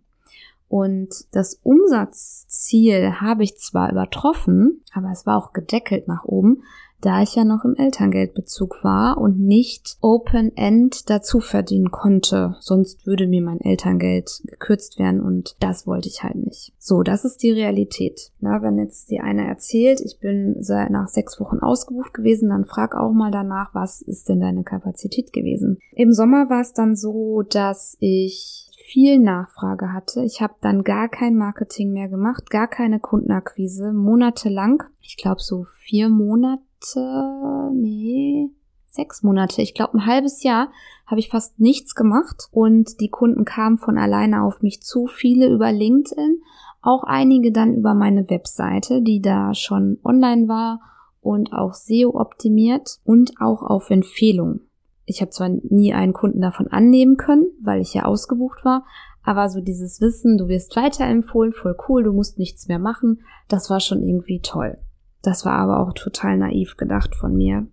Und 0.69 1.09
das 1.31 1.61
Umsatzziel 1.63 3.21
habe 3.21 3.45
ich 3.45 3.57
zwar 3.57 3.91
übertroffen, 3.93 4.83
aber 4.93 5.11
es 5.13 5.25
war 5.25 5.39
auch 5.39 5.53
gedeckelt 5.53 6.09
nach 6.09 6.25
oben, 6.25 6.65
da 7.01 7.23
ich 7.23 7.35
ja 7.35 7.45
noch 7.45 7.65
im 7.65 7.75
Elterngeldbezug 7.77 8.83
war 8.83 9.19
und 9.19 9.39
nicht 9.39 9.97
Open-End 10.01 11.11
dazu 11.11 11.41
verdienen 11.41 11.91
konnte. 11.91 12.57
Sonst 12.61 13.07
würde 13.07 13.27
mir 13.27 13.43
mein 13.43 13.61
Elterngeld 13.61 14.43
gekürzt 14.45 14.99
werden 14.99 15.21
und 15.21 15.57
das 15.61 15.87
wollte 15.87 16.09
ich 16.09 16.23
halt 16.23 16.37
nicht. 16.37 16.73
So, 16.79 17.03
das 17.03 17.25
ist 17.25 17.43
die 17.43 17.53
Realität. 17.53 18.33
Na, 18.41 18.63
wenn 18.63 18.79
jetzt 18.79 19.11
dir 19.11 19.25
einer 19.25 19.45
erzählt, 19.45 20.01
ich 20.01 20.19
bin 20.21 20.57
seit 20.61 20.91
nach 20.91 21.09
sechs 21.09 21.41
Wochen 21.41 21.59
ausgebucht 21.59 22.15
gewesen, 22.15 22.49
dann 22.49 22.65
frag 22.65 22.95
auch 22.95 23.13
mal 23.13 23.31
danach, 23.31 23.75
was 23.75 24.03
ist 24.03 24.29
denn 24.29 24.41
deine 24.41 24.65
Kapazität 24.65 25.33
gewesen? 25.33 25.79
Im 25.93 26.13
Sommer 26.13 26.49
war 26.49 26.61
es 26.61 26.73
dann 26.73 26.97
so, 26.97 27.43
dass 27.43 27.97
ich 28.01 28.71
viel 28.87 29.19
Nachfrage 29.19 29.93
hatte. 29.93 30.23
Ich 30.23 30.41
habe 30.41 30.55
dann 30.61 30.85
gar 30.85 31.09
kein 31.09 31.35
Marketing 31.35 31.93
mehr 31.93 32.09
gemacht, 32.09 32.51
gar 32.51 32.69
keine 32.69 33.01
Kundenakquise, 33.01 33.93
monatelang. 33.93 34.85
Ich 35.01 35.17
glaube 35.17 35.41
so 35.41 35.67
vier 35.83 36.09
Monate, 36.09 36.63
nee, 36.95 38.51
sechs 38.87 39.23
Monate, 39.23 39.63
ich 39.63 39.75
glaube 39.75 39.99
ein 39.99 40.07
halbes 40.07 40.43
Jahr 40.43 40.71
habe 41.07 41.21
ich 41.21 41.29
fast 41.29 41.61
nichts 41.61 41.95
gemacht 41.95 42.49
und 42.51 43.01
die 43.01 43.11
Kunden 43.11 43.45
kamen 43.45 43.79
von 43.79 43.99
alleine 43.99 44.43
auf 44.43 44.63
mich 44.63 44.83
zu, 44.83 45.07
viele 45.07 45.49
über 45.49 45.73
LinkedIn, 45.73 46.41
auch 46.83 47.05
einige 47.05 47.53
dann 47.53 47.75
über 47.75 47.95
meine 47.95 48.29
Webseite, 48.31 49.03
die 49.03 49.21
da 49.21 49.55
schon 49.55 49.99
online 50.05 50.49
war 50.49 50.81
und 51.21 51.53
auch 51.53 51.75
SEO 51.75 52.19
optimiert 52.21 52.99
und 53.05 53.33
auch 53.41 53.63
auf 53.63 53.91
Empfehlungen. 53.91 54.61
Ich 55.05 55.21
habe 55.21 55.31
zwar 55.31 55.49
nie 55.49 55.93
einen 55.93 56.13
Kunden 56.13 56.41
davon 56.41 56.69
annehmen 56.69 57.17
können, 57.17 57.47
weil 57.63 57.81
ich 57.81 57.95
ja 57.95 58.05
ausgebucht 58.05 58.65
war, 58.65 58.85
aber 59.23 59.49
so 59.49 59.61
dieses 59.61 60.01
Wissen, 60.01 60.39
du 60.39 60.49
wirst 60.49 60.77
weiterempfohlen, 60.77 61.53
voll 61.53 61.77
cool, 61.89 62.05
du 62.05 62.13
musst 62.13 62.39
nichts 62.39 62.69
mehr 62.69 62.79
machen, 62.79 63.23
das 63.49 63.71
war 63.71 63.81
schon 63.81 64.03
irgendwie 64.03 64.41
toll. 64.41 64.79
Das 65.27 65.45
war 65.45 65.55
aber 65.55 65.81
auch 65.81 65.93
total 65.93 66.39
naiv 66.39 66.77
gedacht 66.77 67.15
von 67.15 67.37
mir. 67.37 67.67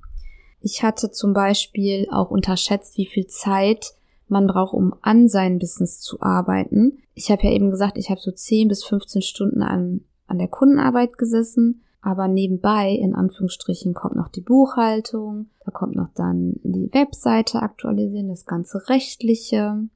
Ich 0.59 0.83
hatte 0.83 1.11
zum 1.11 1.33
Beispiel 1.33 2.07
auch 2.11 2.31
unterschätzt, 2.31 2.97
wie 2.97 3.05
viel 3.05 3.27
Zeit 3.27 3.93
man 4.27 4.47
braucht, 4.47 4.73
um 4.73 4.95
an 5.01 5.27
sein 5.27 5.59
Business 5.59 5.99
zu 5.99 6.21
arbeiten. 6.21 6.99
Ich 7.13 7.29
habe 7.29 7.43
ja 7.43 7.51
eben 7.51 7.69
gesagt, 7.69 7.97
ich 7.97 8.09
habe 8.09 8.19
so 8.19 8.31
10 8.31 8.69
bis 8.69 8.83
15 8.83 9.21
Stunden 9.21 9.61
an, 9.61 10.01
an 10.27 10.39
der 10.39 10.47
Kundenarbeit 10.47 11.17
gesessen 11.17 11.83
aber 12.03 12.27
nebenbei, 12.27 12.91
in 12.91 13.15
Anführungsstrichen, 13.15 13.93
kommt 13.93 14.17
noch 14.17 14.27
die 14.27 14.41
Buchhaltung, 14.41 15.47
da 15.63 15.71
kommt 15.71 15.95
noch 15.95 16.09
dann 16.13 16.59
die 16.61 16.93
Webseite 16.93 17.61
aktualisieren, 17.61 18.27
das 18.27 18.45
ganze 18.45 18.89
rechtliche, 18.89 19.87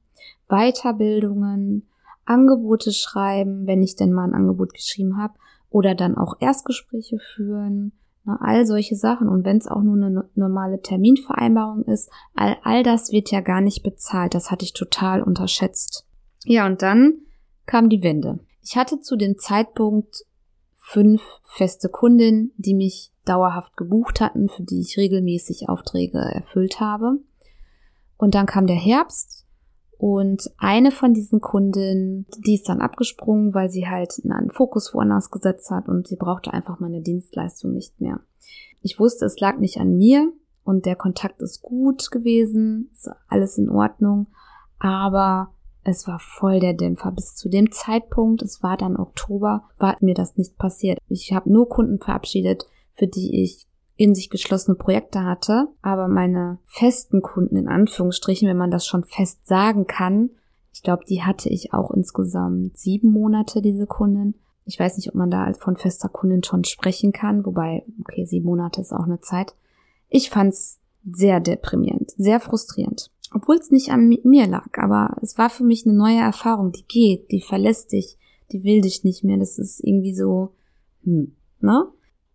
Weiterbildungen, 0.48 1.86
Angebote 2.24 2.92
schreiben, 2.92 3.66
wenn 3.66 3.82
ich 3.82 3.94
denn 3.94 4.14
mal 4.14 4.24
ein 4.24 4.34
Angebot 4.34 4.72
geschrieben 4.72 5.18
habe, 5.18 5.34
oder 5.70 5.94
dann 5.94 6.16
auch 6.16 6.34
Erstgespräche 6.40 7.18
führen, 7.18 7.92
ne, 8.24 8.38
all 8.40 8.66
solche 8.66 8.96
Sachen. 8.96 9.28
Und 9.28 9.44
wenn 9.44 9.58
es 9.58 9.66
auch 9.66 9.82
nur 9.82 9.96
eine 9.96 10.28
normale 10.34 10.80
Terminvereinbarung 10.80 11.84
ist, 11.84 12.10
all, 12.34 12.56
all 12.62 12.82
das 12.82 13.12
wird 13.12 13.30
ja 13.30 13.40
gar 13.40 13.60
nicht 13.60 13.82
bezahlt. 13.82 14.34
Das 14.34 14.50
hatte 14.50 14.64
ich 14.64 14.72
total 14.72 15.22
unterschätzt. 15.22 16.06
Ja, 16.44 16.66
und 16.66 16.82
dann 16.82 17.14
kam 17.66 17.88
die 17.88 18.02
Wende. 18.02 18.40
Ich 18.62 18.76
hatte 18.76 19.00
zu 19.00 19.16
dem 19.16 19.38
Zeitpunkt 19.38 20.24
fünf 20.76 21.22
feste 21.44 21.88
Kundinnen, 21.88 22.52
die 22.56 22.74
mich 22.74 23.12
dauerhaft 23.24 23.76
gebucht 23.76 24.20
hatten, 24.20 24.48
für 24.48 24.62
die 24.62 24.80
ich 24.80 24.96
regelmäßig 24.96 25.68
Aufträge 25.68 26.18
erfüllt 26.18 26.80
habe. 26.80 27.18
Und 28.16 28.34
dann 28.34 28.46
kam 28.46 28.66
der 28.66 28.76
Herbst 28.76 29.46
und 29.98 30.48
eine 30.58 30.92
von 30.92 31.12
diesen 31.12 31.40
Kundinnen, 31.40 32.26
die 32.38 32.54
ist 32.54 32.68
dann 32.68 32.80
abgesprungen, 32.80 33.52
weil 33.52 33.68
sie 33.68 33.88
halt 33.88 34.14
einen 34.24 34.50
Fokus 34.50 34.94
woanders 34.94 35.30
gesetzt 35.30 35.70
hat 35.70 35.88
und 35.88 36.06
sie 36.06 36.16
brauchte 36.16 36.52
einfach 36.52 36.78
meine 36.78 37.02
Dienstleistung 37.02 37.72
nicht 37.72 38.00
mehr. 38.00 38.20
Ich 38.80 39.00
wusste, 39.00 39.24
es 39.24 39.40
lag 39.40 39.58
nicht 39.58 39.78
an 39.78 39.96
mir 39.96 40.32
und 40.62 40.86
der 40.86 40.94
Kontakt 40.94 41.42
ist 41.42 41.62
gut 41.62 42.12
gewesen, 42.12 42.90
ist 42.92 43.10
alles 43.26 43.58
in 43.58 43.68
Ordnung, 43.68 44.28
aber 44.78 45.52
es 45.82 46.06
war 46.06 46.20
voll 46.20 46.60
der 46.60 46.74
Dämpfer. 46.74 47.10
Bis 47.10 47.34
zu 47.34 47.48
dem 47.48 47.72
Zeitpunkt, 47.72 48.42
es 48.42 48.62
war 48.62 48.76
dann 48.76 48.96
Oktober, 48.96 49.64
war 49.78 49.96
mir 50.00 50.14
das 50.14 50.36
nicht 50.36 50.58
passiert. 50.58 50.98
Ich 51.08 51.32
habe 51.32 51.52
nur 51.52 51.68
Kunden 51.68 51.98
verabschiedet, 51.98 52.66
für 52.92 53.06
die 53.06 53.42
ich 53.42 53.67
in 53.98 54.14
sich 54.14 54.30
geschlossene 54.30 54.76
Projekte 54.76 55.24
hatte, 55.24 55.66
aber 55.82 56.06
meine 56.06 56.58
festen 56.64 57.20
Kunden 57.20 57.56
in 57.56 57.66
Anführungsstrichen, 57.66 58.48
wenn 58.48 58.56
man 58.56 58.70
das 58.70 58.86
schon 58.86 59.02
fest 59.02 59.44
sagen 59.44 59.88
kann, 59.88 60.30
ich 60.72 60.84
glaube, 60.84 61.02
die 61.04 61.24
hatte 61.24 61.48
ich 61.48 61.74
auch 61.74 61.90
insgesamt 61.90 62.78
sieben 62.78 63.10
Monate, 63.10 63.60
diese 63.60 63.86
Kundin. 63.86 64.36
Ich 64.64 64.78
weiß 64.78 64.96
nicht, 64.96 65.08
ob 65.08 65.16
man 65.16 65.30
da 65.30 65.52
von 65.54 65.76
fester 65.76 66.08
Kundin 66.08 66.44
schon 66.44 66.62
sprechen 66.62 67.10
kann, 67.10 67.44
wobei, 67.44 67.84
okay, 68.00 68.24
sieben 68.24 68.46
Monate 68.46 68.80
ist 68.80 68.92
auch 68.92 69.02
eine 69.02 69.18
Zeit. 69.18 69.56
Ich 70.08 70.30
fand's 70.30 70.78
sehr 71.04 71.40
deprimierend, 71.40 72.12
sehr 72.16 72.38
frustrierend. 72.38 73.10
Obwohl 73.34 73.56
es 73.56 73.72
nicht 73.72 73.90
an 73.90 74.16
mir 74.22 74.46
lag, 74.46 74.78
aber 74.78 75.16
es 75.22 75.36
war 75.36 75.50
für 75.50 75.64
mich 75.64 75.84
eine 75.84 75.96
neue 75.96 76.20
Erfahrung, 76.20 76.70
die 76.70 76.86
geht, 76.86 77.32
die 77.32 77.40
verlässt 77.40 77.90
dich, 77.90 78.16
die 78.52 78.62
will 78.62 78.80
dich 78.80 79.02
nicht 79.02 79.24
mehr. 79.24 79.38
Das 79.38 79.58
ist 79.58 79.80
irgendwie 79.82 80.14
so, 80.14 80.54
hm, 81.02 81.34
ne? 81.60 81.88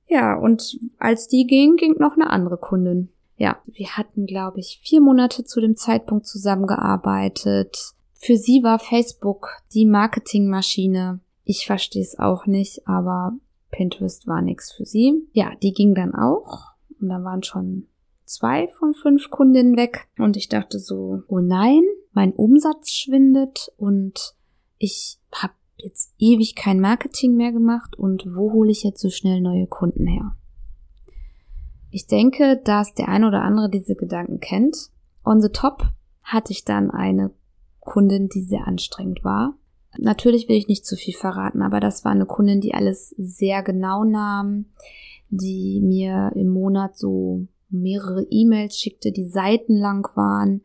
Ja, 0.08 0.38
und 0.38 0.80
als 0.98 1.28
die 1.28 1.46
ging, 1.48 1.76
ging 1.76 1.96
noch 1.98 2.14
eine 2.14 2.30
andere 2.30 2.58
Kundin. 2.58 3.10
Ja, 3.38 3.58
wir 3.66 3.98
hatten, 3.98 4.26
glaube 4.26 4.60
ich, 4.60 4.80
vier 4.84 5.02
Monate 5.02 5.44
zu 5.44 5.60
dem 5.60 5.76
Zeitpunkt 5.76 6.28
zusammengearbeitet. 6.28 7.94
Für 8.14 8.38
sie 8.38 8.64
war 8.64 8.80
Facebook 8.80 9.50
die 9.74 9.86
Marketingmaschine. 9.86 11.20
Ich 11.44 11.66
verstehe 11.66 12.04
es 12.04 12.20
auch 12.20 12.46
nicht, 12.46 12.88
aber 12.88 13.34
Pinterest 13.72 14.28
war 14.28 14.42
nichts 14.42 14.72
für 14.72 14.86
sie. 14.86 15.28
Ja, 15.34 15.52
die 15.62 15.74
ging 15.74 15.96
dann 15.96 16.16
auch. 16.16 16.74
Und 17.02 17.10
da 17.10 17.24
waren 17.24 17.44
schon 17.44 17.88
zwei 18.24 18.68
von 18.68 18.94
fünf 18.94 19.30
Kundinnen 19.30 19.76
weg 19.76 20.08
und 20.18 20.38
ich 20.38 20.48
dachte 20.48 20.80
so, 20.80 21.24
oh 21.28 21.40
nein, 21.40 21.84
mein 22.14 22.32
Umsatz 22.32 22.92
schwindet 22.92 23.72
und 23.78 24.36
ich 24.78 25.18
habe 25.34 25.54
jetzt 25.78 26.14
ewig 26.18 26.56
kein 26.56 26.80
Marketing 26.80 27.36
mehr 27.36 27.52
gemacht 27.52 27.98
und 27.98 28.26
wo 28.36 28.52
hole 28.52 28.72
ich 28.72 28.84
jetzt 28.84 29.02
so 29.02 29.10
schnell 29.10 29.42
neue 29.42 29.68
Kunden 29.68 30.08
her? 30.08 30.36
Ich 31.92 32.08
denke, 32.08 32.60
dass 32.64 32.94
der 32.94 33.08
eine 33.08 33.28
oder 33.28 33.44
andere 33.44 33.70
diese 33.70 33.96
Gedanken 33.96 34.40
kennt. 34.40 34.90
On 35.24 35.42
the 35.42 35.50
top 35.50 35.84
hatte 36.24 36.52
ich 36.52 36.66
dann 36.66 36.90
eine 36.90 37.32
Kundin, 37.80 38.30
die 38.30 38.42
sehr 38.42 38.68
anstrengend 38.68 39.24
war. 39.24 39.56
Natürlich 39.98 40.50
will 40.50 40.56
ich 40.56 40.68
nicht 40.68 40.86
zu 40.86 40.96
viel 40.96 41.14
verraten, 41.14 41.62
aber 41.62 41.80
das 41.80 42.04
war 42.04 42.12
eine 42.12 42.26
Kundin, 42.26 42.62
die 42.62 42.74
alles 42.74 43.10
sehr 43.18 43.62
genau 43.62 44.04
nahm, 44.04 44.66
die 45.30 45.82
mir 45.82 46.32
im 46.36 46.50
Monat 46.50 46.98
so 46.98 47.48
mehrere 47.70 48.26
E-Mails 48.30 48.78
schickte, 48.78 49.12
die 49.12 49.26
seitenlang 49.26 50.08
waren, 50.16 50.62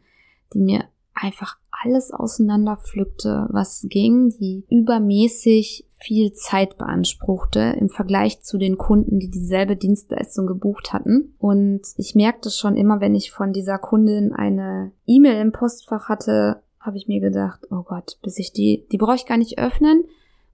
die 0.54 0.60
mir 0.60 0.84
einfach 1.14 1.58
alles 1.82 2.12
auseinanderpflückte, 2.12 3.48
was 3.50 3.86
ging, 3.88 4.34
die 4.38 4.64
übermäßig 4.68 5.86
viel 6.00 6.32
Zeit 6.32 6.78
beanspruchte 6.78 7.76
im 7.78 7.88
Vergleich 7.88 8.40
zu 8.42 8.56
den 8.56 8.78
Kunden, 8.78 9.18
die 9.18 9.30
dieselbe 9.30 9.76
Dienstleistung 9.76 10.46
gebucht 10.46 10.92
hatten. 10.92 11.34
Und 11.38 11.82
ich 11.96 12.14
merkte 12.14 12.50
schon 12.50 12.76
immer, 12.76 13.00
wenn 13.00 13.14
ich 13.14 13.32
von 13.32 13.52
dieser 13.52 13.78
Kundin 13.78 14.32
eine 14.32 14.92
E-Mail 15.06 15.40
im 15.40 15.52
Postfach 15.52 16.08
hatte, 16.08 16.62
habe 16.78 16.96
ich 16.96 17.08
mir 17.08 17.20
gedacht, 17.20 17.60
oh 17.70 17.82
Gott, 17.82 18.18
bis 18.22 18.38
ich 18.38 18.52
die, 18.52 18.86
die 18.92 18.98
brauche 18.98 19.16
ich 19.16 19.26
gar 19.26 19.38
nicht 19.38 19.58
öffnen. 19.58 20.04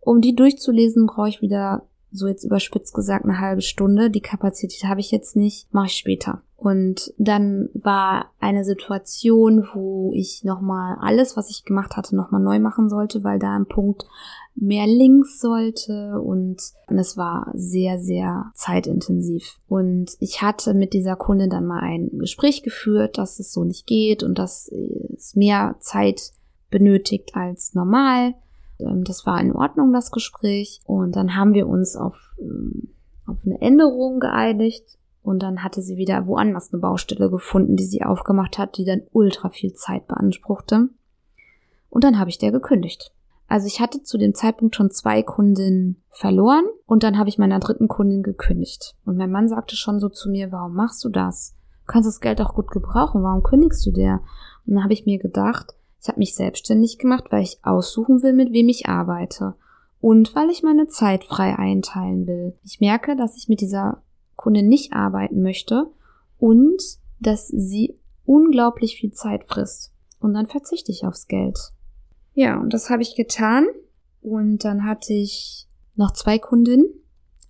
Um 0.01 0.21
die 0.21 0.35
durchzulesen, 0.35 1.07
brauche 1.07 1.29
ich 1.29 1.43
wieder 1.43 1.87
so 2.11 2.29
jetzt 2.29 2.45
überspitzt 2.45 2.95
gesagt 2.95 3.25
eine 3.25 3.41
halbe 3.41 3.61
Stunde. 3.63 4.09
Die 4.09 4.21
Kapazität 4.21 4.85
habe 4.85 5.01
ich 5.01 5.11
jetzt 5.11 5.37
nicht, 5.37 5.73
mache 5.75 5.87
ich 5.87 5.95
später. 5.95 6.43
Und 6.65 7.13
dann 7.19 7.69
war 7.75 8.31
eine 8.41 8.65
Situation, 8.65 9.69
wo 9.75 10.13
ich 10.15 10.45
nochmal 10.45 10.97
alles, 10.99 11.37
was 11.37 11.51
ich 11.51 11.67
gemacht 11.67 11.95
hatte, 11.95 12.17
nochmal 12.17 12.41
neu 12.41 12.59
machen 12.59 12.89
sollte, 12.89 13.23
weil 13.23 13.39
da 13.39 13.55
ein 13.55 13.67
Punkt 13.67 14.07
mehr 14.55 14.87
links 14.87 15.41
sollte 15.41 16.19
und 16.23 16.63
es 16.87 17.17
war 17.19 17.53
sehr, 17.53 17.99
sehr 17.99 18.51
zeitintensiv. 18.55 19.59
Und 19.69 20.13
ich 20.21 20.41
hatte 20.41 20.73
mit 20.73 20.95
dieser 20.95 21.17
Kundin 21.17 21.51
dann 21.51 21.67
mal 21.67 21.81
ein 21.81 22.09
Gespräch 22.15 22.63
geführt, 22.63 23.19
dass 23.19 23.41
es 23.41 23.53
so 23.53 23.65
nicht 23.65 23.87
geht 23.87 24.23
und 24.23 24.39
dass 24.39 24.67
es 24.69 25.37
mehr 25.37 25.77
Zeit 25.81 26.33
benötigt 26.71 27.33
als 27.35 27.75
normal. 27.75 28.33
Ähm, 28.79 29.05
das 29.05 29.27
war 29.27 29.39
in 29.39 29.53
Ordnung, 29.53 29.93
das 29.93 30.11
Gespräch. 30.11 30.81
Und 30.87 31.15
dann 31.15 31.37
haben 31.37 31.53
wir 31.53 31.67
uns 31.67 31.95
auf, 31.95 32.17
ähm, 32.41 32.89
auf 33.27 33.37
eine 33.45 33.61
Änderung 33.61 34.19
geeinigt. 34.19 34.97
Und 35.25 35.43
dann 35.43 35.65
hatte 35.65 35.81
sie 35.81 35.97
wieder 35.97 36.27
woanders 36.27 36.71
eine 36.71 36.83
Baustelle 36.83 37.31
gefunden, 37.31 37.77
die 37.77 37.87
sie 37.87 38.03
aufgemacht 38.03 38.59
hat, 38.59 38.77
die 38.77 38.85
dann 38.85 39.03
ultra 39.11 39.49
viel 39.49 39.73
Zeit 39.73 40.07
beanspruchte. 40.07 40.91
Und 41.89 42.05
dann 42.05 42.19
habe 42.19 42.29
ich 42.29 42.37
der 42.37 42.53
gekündigt. 42.53 43.11
Also 43.49 43.67
ich 43.67 43.81
hatte 43.81 44.03
zu 44.03 44.19
dem 44.19 44.35
Zeitpunkt 44.35 44.77
schon 44.77 44.91
zwei 44.91 45.23
Kundinnen 45.23 46.03
verloren 46.11 46.67
und 46.85 47.03
dann 47.03 47.19
habe 47.19 47.31
ich 47.31 47.39
meiner 47.39 47.59
dritten 47.59 47.89
Kundin 47.89 48.23
gekündigt. 48.23 48.97
Und 49.07 49.17
mein 49.17 49.31
Mann 49.31 49.49
sagte 49.49 49.77
schon 49.77 49.99
so 49.99 50.11
zu 50.11 50.31
mir, 50.31 50.53
warum 50.53 50.75
machst 50.75 51.03
du 51.05 51.09
das? 51.09 51.55
Du 51.87 51.93
kannst 51.93 52.07
das 52.07 52.21
Geld 52.21 52.43
auch 52.43 52.55
gut 52.55 52.71
gebrauchen, 52.71 53.23
warum 53.23 53.43
kündigst 53.43 53.85
du 53.87 53.93
der? 53.93 54.21
Und 54.67 54.75
dann 54.75 54.83
habe 54.83 54.93
ich 54.93 55.07
mir 55.07 55.19
gedacht, 55.19 55.75
Ich 56.03 56.09
habe 56.09 56.19
mich 56.19 56.35
selbstständig 56.35 56.99
gemacht, 56.99 57.25
weil 57.31 57.43
ich 57.43 57.61
aussuchen 57.63 58.23
will, 58.23 58.35
mit 58.35 58.53
wem 58.53 58.69
ich 58.69 58.89
arbeite 58.91 59.55
und 60.03 60.35
weil 60.35 60.51
ich 60.51 60.63
meine 60.63 60.87
Zeit 60.87 61.25
frei 61.25 61.59
einteilen 61.59 62.27
will. 62.27 62.59
Ich 62.63 62.79
merke, 62.79 63.17
dass 63.17 63.39
ich 63.39 63.49
mit 63.49 63.63
dieser 63.63 64.03
Kundin 64.45 64.69
nicht 64.69 64.93
arbeiten 64.93 65.41
möchte 65.41 65.87
und 66.39 66.77
dass 67.19 67.49
sie 67.49 67.99
unglaublich 68.27 68.97
viel 68.97 69.13
Zeit 69.13 69.45
frisst. 69.45 69.91
Und 70.21 70.35
dann 70.35 70.47
verzichte 70.47 70.93
ich 70.93 71.07
aufs 71.07 71.29
Geld. 71.29 71.59
Ja, 72.35 72.61
und 72.61 72.75
das 72.75 72.91
habe 72.91 73.01
ich 73.01 73.15
getan. 73.15 73.67
Und 74.21 74.65
dann 74.65 74.85
hatte 74.85 75.15
ich 75.15 75.67
noch 75.95 76.13
zwei 76.13 76.39
Kundinnen. 76.39 76.85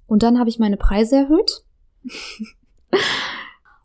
Und 0.07 0.23
dann 0.23 0.39
habe 0.39 0.49
ich 0.49 0.61
meine 0.61 0.77
Preise 0.77 1.17
erhöht. 1.17 1.65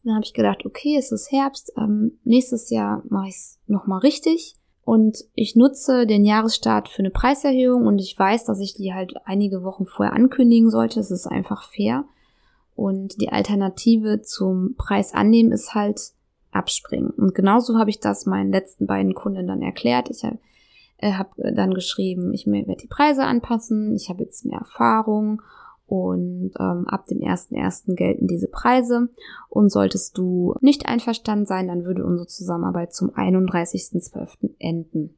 dann 0.03 0.13
habe 0.13 0.25
ich 0.25 0.35
gedacht, 0.35 0.63
okay, 0.65 0.95
es 0.95 1.11
ist 1.11 1.31
Herbst. 1.31 1.73
Ähm, 1.77 2.19
nächstes 2.23 2.69
Jahr 2.69 3.01
mache 3.09 3.29
ich 3.29 3.35
es 3.35 3.59
nochmal 3.65 3.99
richtig. 3.99 4.55
Und 4.83 5.25
ich 5.33 5.55
nutze 5.55 6.05
den 6.05 6.25
Jahresstart 6.25 6.89
für 6.89 6.99
eine 6.99 7.11
Preiserhöhung 7.11 7.87
und 7.87 7.99
ich 7.99 8.17
weiß, 8.17 8.45
dass 8.45 8.59
ich 8.59 8.75
die 8.75 8.93
halt 8.93 9.13
einige 9.25 9.63
Wochen 9.63 9.87
vorher 9.87 10.13
ankündigen 10.13 10.69
sollte. 10.69 10.99
Es 10.99 11.09
ist 11.09 11.25
einfach 11.25 11.63
fair. 11.63 12.05
Und 12.79 13.19
die 13.19 13.27
Alternative 13.27 14.21
zum 14.21 14.75
Preis 14.77 15.13
annehmen 15.13 15.51
ist 15.51 15.75
halt 15.75 16.13
abspringen. 16.51 17.09
Und 17.09 17.35
genauso 17.35 17.77
habe 17.77 17.89
ich 17.89 17.99
das 17.99 18.25
meinen 18.25 18.53
letzten 18.53 18.87
beiden 18.87 19.13
Kunden 19.13 19.47
dann 19.47 19.61
erklärt. 19.61 20.09
Ich 20.09 20.23
habe 20.23 20.39
äh, 20.99 21.11
hab 21.11 21.35
dann 21.35 21.73
geschrieben, 21.73 22.33
ich 22.33 22.47
werde 22.47 22.77
die 22.81 22.87
Preise 22.87 23.25
anpassen, 23.25 23.93
ich 23.95 24.07
habe 24.07 24.23
jetzt 24.23 24.45
mehr 24.45 24.59
Erfahrung 24.59 25.41
und 25.87 26.51
ähm, 26.57 26.87
ab 26.87 27.05
dem 27.07 27.19
1.1. 27.19 27.95
gelten 27.95 28.27
diese 28.27 28.47
Preise. 28.47 29.09
Und 29.49 29.73
solltest 29.73 30.17
du 30.17 30.55
nicht 30.61 30.87
einverstanden 30.87 31.45
sein, 31.45 31.67
dann 31.67 31.83
würde 31.83 32.05
unsere 32.05 32.27
Zusammenarbeit 32.27 32.93
zum 32.93 33.09
31.12. 33.09 34.51
enden. 34.57 35.17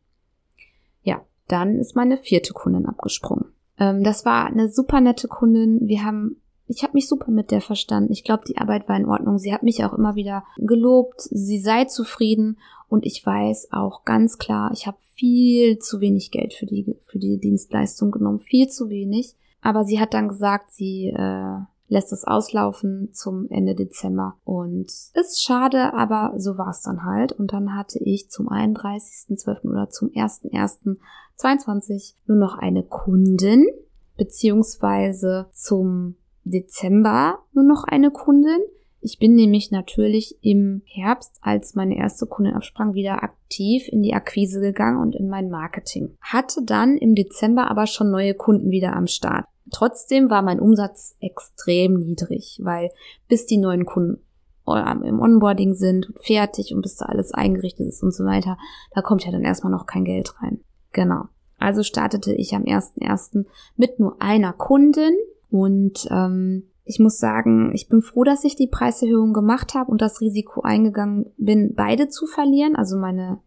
Ja, 1.04 1.22
dann 1.48 1.76
ist 1.76 1.96
meine 1.96 2.18
vierte 2.18 2.54
Kundin 2.54 2.88
abgesprungen. 2.88 3.46
Ähm, 3.78 4.04
das 4.04 4.26
war 4.26 4.48
eine 4.48 4.68
super 4.68 5.00
nette 5.00 5.28
Kundin. 5.28 5.88
Wir 5.88 6.04
haben 6.04 6.41
ich 6.76 6.84
habe 6.84 6.94
mich 6.94 7.08
super 7.08 7.32
mit 7.32 7.50
der 7.52 7.62
verstanden. 7.62 8.14
Ich 8.14 8.24
glaube, 8.24 8.44
die 8.48 8.58
Arbeit 8.58 8.88
war 8.88 8.96
in 8.96 9.06
Ordnung. 9.06 9.38
Sie 9.38 9.54
hat 9.54 9.62
mich 9.64 9.84
auch 9.84 9.92
immer 9.94 10.16
wieder 10.16 10.46
gelobt. 10.58 11.22
Sie 11.22 11.60
sei 11.60 11.84
zufrieden. 11.86 12.58
Und 12.88 13.06
ich 13.06 13.26
weiß 13.26 13.70
auch 13.72 14.06
ganz 14.06 14.38
klar, 14.38 14.72
ich 14.74 14.88
habe 14.88 14.98
viel 15.16 15.80
zu 15.80 16.00
wenig 16.00 16.32
Geld 16.32 16.54
für 16.54 16.66
die, 16.66 16.96
für 17.06 17.20
die 17.20 17.38
Dienstleistung 17.40 18.12
genommen. 18.12 18.40
Viel 18.40 18.70
zu 18.70 18.90
wenig. 18.90 19.36
Aber 19.62 19.84
sie 19.84 20.00
hat 20.00 20.14
dann 20.14 20.30
gesagt, 20.30 20.72
sie 20.72 21.08
äh, 21.08 21.58
lässt 21.88 22.14
es 22.14 22.24
auslaufen 22.24 23.12
zum 23.14 23.50
Ende 23.50 23.76
Dezember. 23.76 24.38
Und 24.46 24.86
ist 24.86 25.44
schade, 25.44 25.94
aber 25.94 26.36
so 26.38 26.58
war 26.58 26.70
es 26.70 26.82
dann 26.82 27.04
halt. 27.04 27.34
Und 27.34 27.52
dann 27.52 27.76
hatte 27.76 28.00
ich 28.00 28.30
zum 28.30 28.48
31.12. 28.50 29.70
oder 29.70 29.90
zum 29.90 30.08
1.1.22 30.10 32.14
nur 32.28 32.38
noch 32.38 32.58
eine 32.58 32.84
Kundin, 32.84 33.68
beziehungsweise 34.16 35.48
zum 35.52 36.16
Dezember 36.44 37.40
nur 37.54 37.64
noch 37.64 37.84
eine 37.84 38.12
Kundin. 38.12 38.60
Ich 39.00 39.18
bin 39.18 39.34
nämlich 39.34 39.72
natürlich 39.72 40.38
im 40.42 40.84
Herbst, 40.86 41.40
als 41.42 41.74
meine 41.74 41.98
erste 41.98 42.28
Kundin 42.28 42.54
absprang, 42.54 42.94
wieder 42.94 43.24
aktiv 43.24 43.88
in 43.88 44.04
die 44.04 44.14
Akquise 44.14 44.62
gegangen 44.62 45.02
und 45.02 45.16
in 45.16 45.28
mein 45.28 45.50
Marketing. 45.50 46.18
Hatte 46.22 46.64
dann 46.64 46.98
im 46.98 47.16
Dezember 47.16 47.70
aber 47.70 47.88
schon 47.88 48.12
neue 48.12 48.36
Kunden 48.36 48.70
wieder 48.70 48.96
am 48.96 49.08
Start. 49.08 49.46
Trotzdem 49.72 50.30
war 50.30 50.42
mein 50.42 50.60
Umsatz 50.60 51.16
extrem 51.20 51.96
niedrig, 51.96 52.60
weil 52.62 52.90
bis 53.28 53.46
die 53.46 53.58
neuen 53.58 53.86
Kunden 53.86 54.22
im 54.66 55.20
Onboarding 55.20 55.74
sind 55.74 56.08
und 56.08 56.20
fertig 56.24 56.74
und 56.74 56.82
bis 56.82 56.96
da 56.96 57.06
alles 57.06 57.34
eingerichtet 57.34 57.88
ist 57.88 58.04
und 58.04 58.14
so 58.14 58.24
weiter, 58.26 58.58
da 58.94 59.02
kommt 59.02 59.26
ja 59.26 59.32
dann 59.32 59.44
erstmal 59.44 59.72
noch 59.72 59.86
kein 59.86 60.06
Geld 60.06 60.42
rein. 60.42 60.62
Genau. 60.92 61.26
Also 61.58 61.84
startete 61.84 62.34
ich 62.34 62.54
am 62.54 62.64
1.1. 62.64 63.46
mit 63.76 64.00
nur 64.00 64.22
einer 64.22 64.54
Kundin 64.54 65.14
und 65.52 66.08
ähm, 66.10 66.64
ich 66.84 67.00
muss 67.00 67.20
sagen, 67.20 67.72
ich 67.74 67.90
bin 67.90 68.02
froh, 68.02 68.24
dass 68.24 68.44
ich 68.44 68.56
die 68.56 68.68
Preiserhöhung 68.68 69.34
gemacht 69.34 69.76
habe 69.76 69.92
und 69.92 70.02
das 70.02 70.22
Risiko 70.22 70.62
eingegangen 70.62 71.32
bin, 71.38 71.74
beide 71.76 72.08
zu 72.10 72.26
verlieren. 72.26 72.76
Also 72.76 72.98
meine 72.98 73.40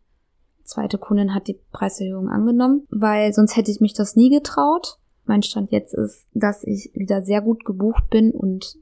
zweite 0.62 0.98
Kundin 0.98 1.34
hat 1.34 1.48
die 1.48 1.58
Preiserhöhung 1.72 2.28
angenommen, 2.28 2.86
weil 2.90 3.32
sonst 3.32 3.56
hätte 3.56 3.70
ich 3.70 3.80
mich 3.80 3.94
das 3.94 4.16
nie 4.16 4.30
getraut. 4.30 4.98
Mein 5.24 5.42
Stand 5.42 5.72
jetzt 5.72 5.94
ist, 5.94 6.26
dass 6.34 6.62
ich 6.62 6.90
wieder 6.94 7.22
sehr 7.22 7.40
gut 7.40 7.64
gebucht 7.64 8.08
bin 8.10 8.30
und 8.30 8.76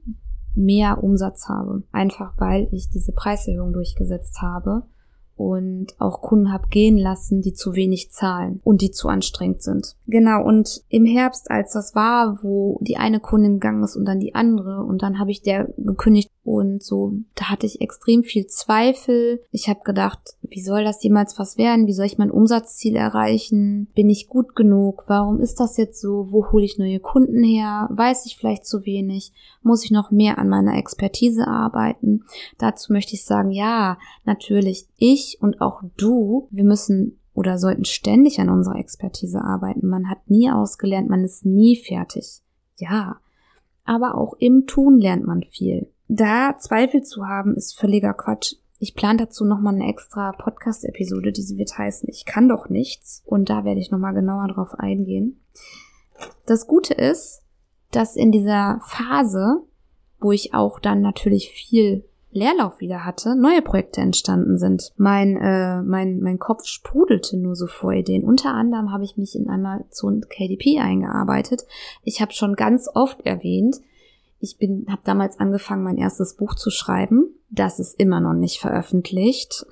mehr 0.53 1.03
Umsatz 1.03 1.47
habe. 1.47 1.83
Einfach 1.91 2.33
weil 2.37 2.67
ich 2.71 2.89
diese 2.89 3.13
Preiserhöhung 3.13 3.73
durchgesetzt 3.73 4.41
habe 4.41 4.83
und 5.35 5.87
auch 5.99 6.21
Kunden 6.21 6.51
habe 6.51 6.67
gehen 6.69 6.97
lassen, 6.97 7.41
die 7.41 7.53
zu 7.53 7.75
wenig 7.75 8.11
zahlen 8.11 8.61
und 8.63 8.81
die 8.81 8.91
zu 8.91 9.07
anstrengend 9.07 9.61
sind. 9.61 9.95
Genau, 10.07 10.43
und 10.43 10.83
im 10.89 11.05
Herbst, 11.05 11.49
als 11.49 11.73
das 11.73 11.95
war, 11.95 12.39
wo 12.43 12.79
die 12.81 12.97
eine 12.97 13.19
Kundin 13.19 13.53
gegangen 13.53 13.83
ist 13.83 13.95
und 13.95 14.05
dann 14.05 14.19
die 14.19 14.35
andere 14.35 14.83
und 14.83 15.01
dann 15.01 15.19
habe 15.19 15.31
ich 15.31 15.41
der 15.41 15.69
gekündigt 15.77 16.32
und 16.45 16.83
so, 16.83 17.13
da 17.35 17.49
hatte 17.49 17.65
ich 17.65 17.79
extrem 17.79 18.23
viel 18.23 18.47
Zweifel. 18.47 19.41
Ich 19.51 19.69
habe 19.69 19.79
gedacht, 19.85 20.35
wie 20.41 20.61
soll 20.61 20.83
das 20.83 21.01
jemals 21.01 21.39
was 21.39 21.57
werden? 21.57 21.87
Wie 21.87 21.93
soll 21.93 22.05
ich 22.05 22.17
mein 22.17 22.31
Umsatzziel 22.31 22.97
erreichen? 22.97 23.87
Bin 23.95 24.09
ich 24.09 24.27
gut 24.27 24.53
genug? 24.53 25.05
Warum 25.07 25.39
ist 25.39 25.61
das 25.61 25.77
jetzt 25.77 26.01
so? 26.01 26.27
Wo 26.31 26.51
hole 26.51 26.65
ich 26.65 26.77
neue 26.77 26.99
Kunden 26.99 27.43
her? 27.43 27.87
Weiß 27.91 28.25
ich 28.25 28.35
vielleicht 28.35 28.65
zu 28.65 28.85
wenig? 28.85 29.31
Muss 29.61 29.85
ich 29.85 29.91
noch 29.91 30.11
mehr 30.11 30.37
an 30.37 30.49
meiner 30.49 30.77
Expertise 30.77 31.47
arbeiten? 31.47 32.25
Dazu 32.57 32.91
möchte 32.91 33.13
ich 33.13 33.23
sagen, 33.23 33.51
ja, 33.51 33.97
natürlich, 34.25 34.87
ich 34.97 35.37
und 35.39 35.61
auch 35.61 35.81
du, 35.95 36.49
wir 36.51 36.65
müssen 36.65 37.19
oder 37.33 37.57
sollten 37.57 37.85
ständig 37.85 38.41
an 38.41 38.49
unserer 38.49 38.79
Expertise 38.79 39.41
arbeiten. 39.41 39.87
Man 39.87 40.09
hat 40.09 40.29
nie 40.29 40.51
ausgelernt, 40.51 41.09
man 41.09 41.23
ist 41.23 41.45
nie 41.45 41.77
fertig. 41.77 42.41
Ja, 42.77 43.17
aber 43.85 44.17
auch 44.17 44.33
im 44.39 44.67
Tun 44.67 44.99
lernt 44.99 45.25
man 45.25 45.43
viel. 45.43 45.87
Da 46.15 46.59
Zweifel 46.59 47.01
zu 47.01 47.25
haben, 47.25 47.55
ist 47.55 47.75
völliger 47.75 48.13
Quatsch. 48.13 48.53
Ich 48.77 48.93
plane 48.93 49.17
dazu 49.17 49.45
nochmal 49.45 49.73
eine 49.73 49.89
extra 49.89 50.31
Podcast-Episode, 50.31 51.31
die 51.31 51.57
wird 51.57 51.75
heißen 51.75 52.07
Ich 52.07 52.25
kann 52.25 52.47
doch 52.47 52.69
nichts. 52.69 53.23
Und 53.25 53.49
da 53.49 53.65
werde 53.65 53.79
ich 53.79 53.89
nochmal 53.89 54.13
genauer 54.13 54.47
drauf 54.49 54.75
eingehen. 54.77 55.41
Das 56.45 56.67
Gute 56.67 56.93
ist, 56.93 57.41
dass 57.89 58.15
in 58.15 58.31
dieser 58.31 58.79
Phase, 58.85 59.63
wo 60.19 60.31
ich 60.31 60.53
auch 60.53 60.79
dann 60.79 61.01
natürlich 61.01 61.49
viel 61.49 62.05
Leerlauf 62.29 62.79
wieder 62.79 63.05
hatte, 63.05 63.35
neue 63.35 63.63
Projekte 63.63 64.01
entstanden 64.01 64.59
sind. 64.59 64.93
Mein, 64.97 65.35
äh, 65.37 65.81
mein, 65.81 66.19
mein 66.19 66.37
Kopf 66.37 66.67
sprudelte 66.67 67.37
nur 67.37 67.55
so 67.55 67.65
vor 67.65 67.91
Ideen. 67.91 68.23
Unter 68.23 68.53
anderem 68.53 68.91
habe 68.91 69.03
ich 69.03 69.17
mich 69.17 69.35
in 69.35 69.49
Amazon 69.49 70.21
KDP 70.29 70.77
eingearbeitet. 70.77 71.63
Ich 72.03 72.21
habe 72.21 72.33
schon 72.33 72.55
ganz 72.55 72.87
oft 72.93 73.25
erwähnt, 73.25 73.81
ich 74.43 74.57
bin, 74.57 74.85
habe 74.89 75.01
damals 75.05 75.39
angefangen, 75.39 75.83
mein 75.83 75.97
erstes 75.97 76.35
Buch 76.35 76.53
zu 76.53 76.69
schreiben. 76.69 77.33
Das 77.49 77.79
ist 77.79 77.97
immer 77.97 78.19
noch 78.19 78.33
nicht 78.33 78.59
veröffentlicht. 78.59 79.65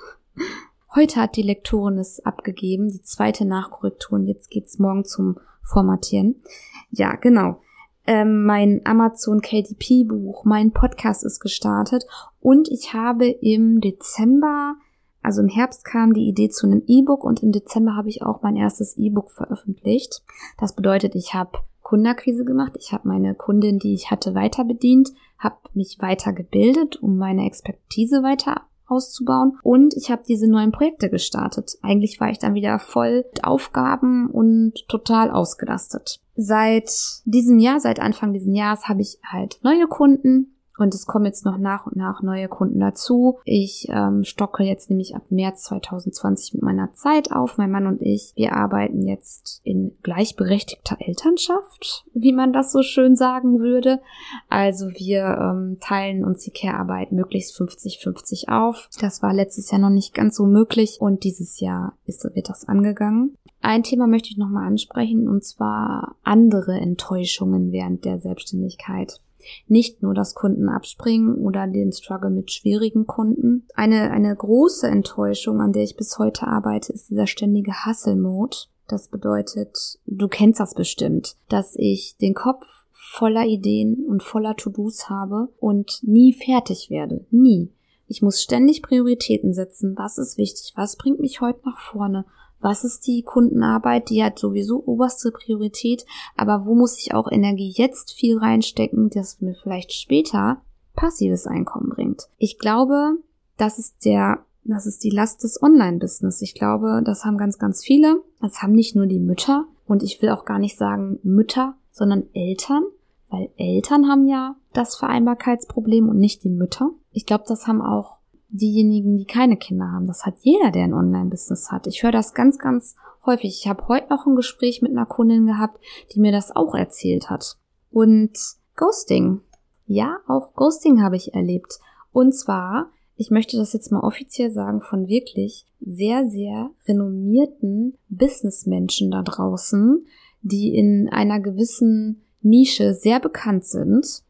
Heute 0.95 1.19
hat 1.19 1.35
die 1.35 1.41
Lektorin 1.41 1.97
es 1.97 2.25
abgegeben, 2.25 2.89
die 2.89 3.01
zweite 3.01 3.45
Nachkorrektur 3.45 4.17
und 4.17 4.27
jetzt 4.27 4.49
geht's 4.49 4.79
morgen 4.79 5.03
zum 5.03 5.37
Formatieren. 5.61 6.41
Ja, 6.89 7.15
genau. 7.15 7.59
Ähm, 8.07 8.45
mein 8.45 8.81
Amazon 8.85 9.41
KDP 9.41 10.05
Buch, 10.05 10.45
mein 10.45 10.71
Podcast 10.71 11.23
ist 11.23 11.39
gestartet 11.39 12.05
und 12.39 12.69
ich 12.69 12.93
habe 12.93 13.27
im 13.27 13.79
Dezember, 13.79 14.75
also 15.21 15.41
im 15.41 15.49
Herbst 15.49 15.85
kam 15.85 16.13
die 16.13 16.27
Idee 16.27 16.49
zu 16.49 16.65
einem 16.65 16.81
E-Book 16.87 17.23
und 17.23 17.43
im 17.43 17.51
Dezember 17.51 17.95
habe 17.95 18.09
ich 18.09 18.23
auch 18.23 18.41
mein 18.41 18.55
erstes 18.55 18.97
E-Book 18.97 19.31
veröffentlicht. 19.31 20.23
Das 20.57 20.75
bedeutet, 20.75 21.13
ich 21.15 21.33
habe 21.33 21.59
Kundenakquise 21.91 22.45
gemacht. 22.45 22.71
Ich 22.79 22.93
habe 22.93 23.05
meine 23.09 23.35
Kundin, 23.35 23.77
die 23.77 23.93
ich 23.93 24.11
hatte, 24.11 24.33
weiter 24.33 24.63
bedient, 24.63 25.09
habe 25.37 25.57
mich 25.73 25.97
weitergebildet, 25.99 26.95
um 26.95 27.17
meine 27.17 27.45
Expertise 27.45 28.23
weiter 28.23 28.61
auszubauen 28.87 29.59
und 29.61 29.93
ich 29.95 30.09
habe 30.09 30.23
diese 30.25 30.49
neuen 30.49 30.71
Projekte 30.71 31.09
gestartet. 31.09 31.77
Eigentlich 31.81 32.21
war 32.21 32.29
ich 32.29 32.39
dann 32.39 32.53
wieder 32.53 32.79
voll 32.79 33.25
mit 33.33 33.43
Aufgaben 33.43 34.29
und 34.29 34.87
total 34.87 35.31
ausgelastet. 35.31 36.21
Seit 36.37 36.89
diesem 37.25 37.59
Jahr, 37.59 37.81
seit 37.81 37.99
Anfang 37.99 38.31
dieses 38.31 38.55
Jahres 38.55 38.87
habe 38.87 39.01
ich 39.01 39.19
halt 39.25 39.59
neue 39.61 39.87
Kunden, 39.87 40.55
und 40.81 40.93
es 40.93 41.05
kommen 41.05 41.25
jetzt 41.25 41.45
noch 41.45 41.57
nach 41.57 41.85
und 41.85 41.95
nach 41.95 42.21
neue 42.21 42.47
Kunden 42.47 42.79
dazu. 42.79 43.39
Ich 43.45 43.87
ähm, 43.89 44.23
stocke 44.23 44.63
jetzt 44.63 44.89
nämlich 44.89 45.15
ab 45.15 45.23
März 45.29 45.63
2020 45.63 46.55
mit 46.55 46.63
meiner 46.63 46.93
Zeit 46.93 47.31
auf. 47.31 47.57
Mein 47.57 47.71
Mann 47.71 47.87
und 47.87 48.01
ich, 48.01 48.33
wir 48.35 48.53
arbeiten 48.53 49.07
jetzt 49.07 49.61
in 49.63 49.95
gleichberechtigter 50.03 50.97
Elternschaft, 50.99 52.05
wie 52.13 52.33
man 52.33 52.53
das 52.53 52.71
so 52.71 52.81
schön 52.81 53.15
sagen 53.15 53.59
würde. 53.59 54.01
Also 54.49 54.89
wir 54.89 55.21
ähm, 55.23 55.77
teilen 55.79 56.23
uns 56.23 56.43
die 56.43 56.51
Care-Arbeit 56.51 57.11
möglichst 57.11 57.55
50-50 57.59 58.49
auf. 58.49 58.89
Das 58.99 59.21
war 59.21 59.33
letztes 59.33 59.71
Jahr 59.71 59.81
noch 59.81 59.89
nicht 59.89 60.13
ganz 60.13 60.35
so 60.35 60.45
möglich 60.45 60.97
und 60.99 61.23
dieses 61.23 61.59
Jahr 61.59 61.93
ist, 62.05 62.23
wird 62.23 62.49
das 62.49 62.67
angegangen. 62.67 63.35
Ein 63.61 63.83
Thema 63.83 64.07
möchte 64.07 64.29
ich 64.29 64.37
nochmal 64.37 64.67
ansprechen 64.67 65.27
und 65.27 65.43
zwar 65.43 66.15
andere 66.23 66.73
Enttäuschungen 66.73 67.71
während 67.71 68.05
der 68.05 68.19
Selbstständigkeit. 68.19 69.21
Nicht 69.67 70.03
nur, 70.03 70.13
dass 70.13 70.35
Kunden 70.35 70.69
abspringen 70.69 71.35
oder 71.35 71.67
den 71.67 71.91
Struggle 71.91 72.29
mit 72.29 72.51
schwierigen 72.51 73.07
Kunden. 73.07 73.67
Eine, 73.75 74.11
eine 74.11 74.35
große 74.35 74.87
Enttäuschung, 74.87 75.61
an 75.61 75.73
der 75.73 75.83
ich 75.83 75.95
bis 75.95 76.17
heute 76.19 76.47
arbeite, 76.47 76.93
ist 76.93 77.09
dieser 77.09 77.27
ständige 77.27 77.85
Hustle-Mode. 77.85 78.57
Das 78.87 79.07
bedeutet, 79.07 79.99
du 80.05 80.27
kennst 80.27 80.59
das 80.59 80.73
bestimmt, 80.73 81.37
dass 81.49 81.75
ich 81.75 82.17
den 82.17 82.33
Kopf 82.33 82.65
voller 82.91 83.45
Ideen 83.45 84.05
und 84.07 84.21
voller 84.23 84.55
To-Dos 84.55 85.09
habe 85.09 85.49
und 85.59 85.99
nie 86.03 86.33
fertig 86.33 86.89
werde. 86.89 87.25
Nie. 87.31 87.69
Ich 88.07 88.21
muss 88.21 88.41
ständig 88.41 88.81
Prioritäten 88.81 89.53
setzen. 89.53 89.95
Was 89.97 90.17
ist 90.17 90.37
wichtig? 90.37 90.73
Was 90.75 90.97
bringt 90.97 91.19
mich 91.19 91.41
heute 91.41 91.61
nach 91.65 91.79
vorne? 91.79 92.25
Was 92.61 92.83
ist 92.83 93.07
die 93.07 93.23
Kundenarbeit? 93.23 94.09
Die 94.09 94.23
hat 94.23 94.39
sowieso 94.39 94.83
oberste 94.85 95.31
Priorität. 95.31 96.05
Aber 96.37 96.65
wo 96.65 96.75
muss 96.75 96.97
ich 96.99 97.13
auch 97.13 97.31
Energie 97.31 97.73
jetzt 97.75 98.13
viel 98.13 98.37
reinstecken, 98.37 99.09
das 99.09 99.41
mir 99.41 99.55
vielleicht 99.55 99.91
später 99.91 100.61
passives 100.95 101.47
Einkommen 101.47 101.89
bringt? 101.89 102.29
Ich 102.37 102.59
glaube, 102.59 103.17
das 103.57 103.79
ist 103.79 104.05
der 104.05 104.45
das 104.63 104.85
ist 104.85 105.03
die 105.03 105.09
Last 105.09 105.43
des 105.43 105.61
Online-Business. 105.61 106.41
Ich 106.41 106.53
glaube, 106.53 107.01
das 107.03 107.25
haben 107.25 107.37
ganz, 107.37 107.57
ganz 107.57 107.83
viele. 107.83 108.21
Das 108.41 108.61
haben 108.61 108.73
nicht 108.73 108.95
nur 108.95 109.07
die 109.07 109.19
Mütter. 109.19 109.65
Und 109.87 110.03
ich 110.03 110.21
will 110.21 110.29
auch 110.29 110.45
gar 110.45 110.59
nicht 110.59 110.77
sagen 110.77 111.19
Mütter, 111.23 111.75
sondern 111.91 112.25
Eltern. 112.33 112.83
Weil 113.29 113.49
Eltern 113.57 114.07
haben 114.07 114.27
ja 114.27 114.55
das 114.73 114.95
Vereinbarkeitsproblem 114.95 116.09
und 116.09 116.19
nicht 116.19 116.43
die 116.43 116.49
Mütter. 116.49 116.91
Ich 117.11 117.25
glaube, 117.25 117.45
das 117.47 117.65
haben 117.65 117.81
auch 117.81 118.17
diejenigen, 118.51 119.17
die 119.17 119.25
keine 119.25 119.57
Kinder 119.57 119.91
haben. 119.91 120.07
Das 120.07 120.25
hat 120.25 120.35
jeder, 120.41 120.71
der 120.71 120.83
ein 120.83 120.93
Online-Business 120.93 121.71
hat. 121.71 121.87
Ich 121.87 122.03
höre 122.03 122.11
das 122.11 122.33
ganz, 122.33 122.59
ganz 122.59 122.95
häufig. 123.25 123.61
Ich 123.61 123.67
habe 123.67 123.87
heute 123.87 124.09
noch 124.09 124.25
ein 124.25 124.35
Gespräch 124.35 124.81
mit 124.81 124.91
einer 124.91 125.05
Kundin 125.05 125.45
gehabt, 125.45 125.79
die 126.13 126.19
mir 126.19 126.31
das 126.31 126.55
auch 126.55 126.75
erzählt 126.75 127.29
hat. 127.29 127.57
Und 127.91 128.37
Ghosting. 128.75 129.41
Ja, 129.85 130.17
auch 130.27 130.53
Ghosting 130.53 131.01
habe 131.01 131.15
ich 131.15 131.33
erlebt. 131.33 131.79
Und 132.11 132.33
zwar 132.33 132.89
ich 133.21 133.29
möchte 133.29 133.55
das 133.55 133.71
jetzt 133.73 133.91
mal 133.91 133.99
offiziell 133.99 134.49
sagen, 134.49 134.81
von 134.81 135.07
wirklich 135.07 135.67
sehr, 135.79 136.27
sehr 136.27 136.71
renommierten 136.87 137.93
Businessmenschen 138.09 139.11
da 139.11 139.21
draußen, 139.21 140.07
die 140.41 140.75
in 140.75 141.07
einer 141.07 141.39
gewissen 141.39 142.23
Nische 142.41 142.95
sehr 142.95 143.19
bekannt 143.19 143.65
sind, 143.65 144.23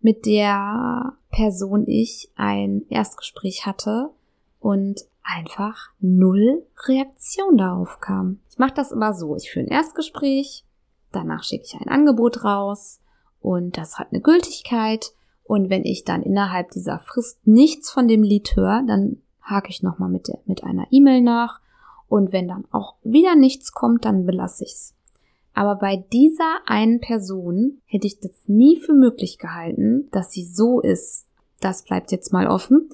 mit 0.00 0.24
der 0.24 1.14
Person 1.32 1.84
ich 1.88 2.30
ein 2.36 2.84
Erstgespräch 2.88 3.66
hatte 3.66 4.10
und 4.60 5.00
einfach 5.24 5.90
null 5.98 6.64
Reaktion 6.86 7.56
darauf 7.56 8.00
kam. 8.00 8.40
Ich 8.50 8.58
mache 8.58 8.74
das 8.74 8.92
immer 8.92 9.14
so. 9.14 9.34
Ich 9.36 9.50
führe 9.50 9.66
ein 9.66 9.72
Erstgespräch, 9.72 10.64
danach 11.10 11.42
schicke 11.42 11.64
ich 11.64 11.74
ein 11.74 11.88
Angebot 11.88 12.44
raus 12.44 13.00
und 13.40 13.76
das 13.76 13.98
hat 13.98 14.08
eine 14.12 14.20
Gültigkeit 14.20 15.12
und 15.44 15.70
wenn 15.70 15.84
ich 15.84 16.04
dann 16.04 16.22
innerhalb 16.22 16.70
dieser 16.70 16.98
Frist 16.98 17.46
nichts 17.46 17.90
von 17.90 18.08
dem 18.08 18.22
Lied 18.22 18.56
höre, 18.56 18.82
dann 18.86 19.18
hake 19.42 19.68
ich 19.70 19.82
nochmal 19.82 20.08
mit, 20.08 20.30
mit 20.46 20.64
einer 20.64 20.86
E-Mail 20.90 21.20
nach. 21.20 21.60
Und 22.08 22.32
wenn 22.32 22.48
dann 22.48 22.64
auch 22.70 22.96
wieder 23.02 23.34
nichts 23.34 23.72
kommt, 23.72 24.04
dann 24.04 24.26
belasse 24.26 24.64
ich's. 24.64 24.94
Aber 25.54 25.76
bei 25.76 25.96
dieser 26.12 26.60
einen 26.66 27.00
Person 27.00 27.80
hätte 27.86 28.06
ich 28.06 28.20
das 28.20 28.48
nie 28.48 28.78
für 28.80 28.94
möglich 28.94 29.38
gehalten, 29.38 30.08
dass 30.10 30.32
sie 30.32 30.44
so 30.44 30.80
ist. 30.80 31.26
Das 31.60 31.84
bleibt 31.84 32.10
jetzt 32.12 32.32
mal 32.32 32.46
offen. 32.46 32.88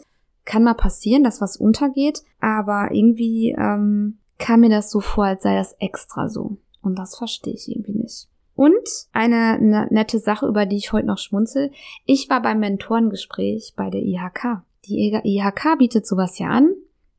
Kann 0.45 0.65
mal 0.65 0.75
passieren, 0.75 1.25
dass 1.25 1.41
was 1.41 1.57
untergeht, 1.57 2.23
aber 2.41 2.91
irgendwie 2.93 3.55
ähm, 3.59 4.19
kam 4.39 4.61
mir 4.61 4.71
das 4.71 4.91
so 4.91 5.01
vor, 5.01 5.25
als 5.25 5.43
sei 5.43 5.57
das 5.57 5.75
extra 5.79 6.29
so. 6.29 6.57
Und 6.81 6.99
das 6.99 7.17
verstehe 7.17 7.55
ich 7.55 7.69
irgendwie 7.69 7.93
nicht. 7.93 8.29
Und 8.55 8.89
eine, 9.13 9.55
eine 9.55 9.87
nette 9.91 10.19
Sache, 10.19 10.47
über 10.47 10.67
die 10.67 10.79
ich 10.79 10.93
heute 10.93 11.07
noch 11.07 11.19
schmunzel. 11.19 11.71
Ich 12.07 12.29
war 12.29 12.43
beim 12.43 12.59
Mentorengespräch 12.59 13.75
bei 13.77 13.89
der 13.89 14.03
IHK. 14.03 14.63
Die 14.87 15.13
IHK 15.23 15.79
bietet 15.79 16.07
sowas 16.07 16.39
ja 16.39 16.49
an, 16.49 16.71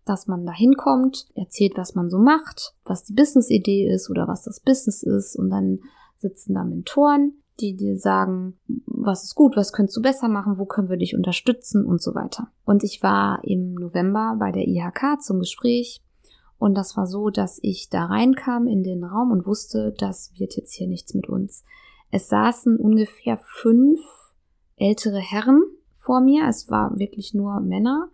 dass 0.09 0.27
man 0.27 0.45
da 0.45 0.51
hinkommt, 0.51 1.27
erzählt, 1.35 1.73
was 1.75 1.95
man 1.95 2.09
so 2.09 2.17
macht, 2.17 2.73
was 2.83 3.03
die 3.03 3.13
Business-Idee 3.13 3.87
ist 3.87 4.09
oder 4.09 4.27
was 4.27 4.43
das 4.43 4.59
Business 4.59 5.03
ist 5.03 5.35
und 5.35 5.49
dann 5.49 5.79
sitzen 6.17 6.55
da 6.55 6.63
Mentoren, 6.63 7.43
die 7.59 7.75
dir 7.75 7.97
sagen, 7.97 8.57
was 8.85 9.23
ist 9.23 9.35
gut, 9.35 9.55
was 9.55 9.71
könntest 9.71 9.97
du 9.97 10.01
besser 10.01 10.27
machen, 10.27 10.57
wo 10.57 10.65
können 10.65 10.89
wir 10.89 10.97
dich 10.97 11.15
unterstützen 11.15 11.85
und 11.85 12.01
so 12.01 12.15
weiter. 12.15 12.51
Und 12.65 12.83
ich 12.83 13.03
war 13.03 13.43
im 13.43 13.75
November 13.75 14.35
bei 14.39 14.51
der 14.51 14.67
IHK 14.67 15.21
zum 15.21 15.39
Gespräch 15.39 16.01
und 16.57 16.75
das 16.75 16.97
war 16.97 17.07
so, 17.07 17.29
dass 17.29 17.57
ich 17.61 17.89
da 17.89 18.05
reinkam 18.05 18.67
in 18.67 18.83
den 18.83 19.03
Raum 19.03 19.31
und 19.31 19.45
wusste, 19.45 19.93
das 19.97 20.31
wird 20.37 20.57
jetzt 20.57 20.73
hier 20.73 20.87
nichts 20.87 21.13
mit 21.13 21.29
uns. 21.29 21.63
Es 22.11 22.27
saßen 22.27 22.77
ungefähr 22.77 23.37
fünf 23.37 23.99
ältere 24.75 25.19
Herren 25.19 25.61
vor 25.93 26.19
mir. 26.19 26.47
Es 26.47 26.69
war 26.69 26.97
wirklich 26.97 27.33
nur 27.33 27.59
Männer. 27.61 28.09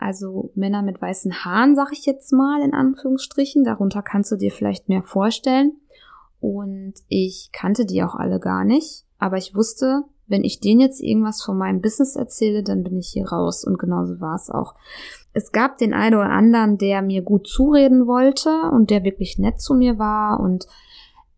Also 0.00 0.50
Männer 0.54 0.80
mit 0.82 1.00
weißen 1.00 1.44
Haaren, 1.44 1.76
sag 1.76 1.92
ich 1.92 2.06
jetzt 2.06 2.32
mal 2.32 2.62
in 2.62 2.72
Anführungsstrichen. 2.72 3.64
Darunter 3.64 4.02
kannst 4.02 4.32
du 4.32 4.36
dir 4.36 4.50
vielleicht 4.50 4.88
mehr 4.88 5.02
vorstellen. 5.02 5.74
Und 6.40 6.94
ich 7.08 7.50
kannte 7.52 7.84
die 7.84 8.02
auch 8.02 8.14
alle 8.14 8.40
gar 8.40 8.64
nicht. 8.64 9.04
Aber 9.18 9.36
ich 9.36 9.54
wusste, 9.54 10.04
wenn 10.26 10.42
ich 10.42 10.60
denen 10.60 10.80
jetzt 10.80 11.02
irgendwas 11.02 11.42
von 11.42 11.58
meinem 11.58 11.82
Business 11.82 12.16
erzähle, 12.16 12.62
dann 12.62 12.82
bin 12.82 12.96
ich 12.96 13.08
hier 13.08 13.28
raus. 13.28 13.62
Und 13.62 13.78
genauso 13.78 14.22
war 14.22 14.36
es 14.36 14.48
auch. 14.48 14.74
Es 15.34 15.52
gab 15.52 15.76
den 15.76 15.92
einen 15.92 16.14
oder 16.14 16.30
anderen, 16.30 16.78
der 16.78 17.02
mir 17.02 17.20
gut 17.20 17.46
zureden 17.46 18.06
wollte 18.06 18.70
und 18.72 18.88
der 18.88 19.04
wirklich 19.04 19.38
nett 19.38 19.60
zu 19.60 19.74
mir 19.74 19.98
war 19.98 20.40
und 20.40 20.66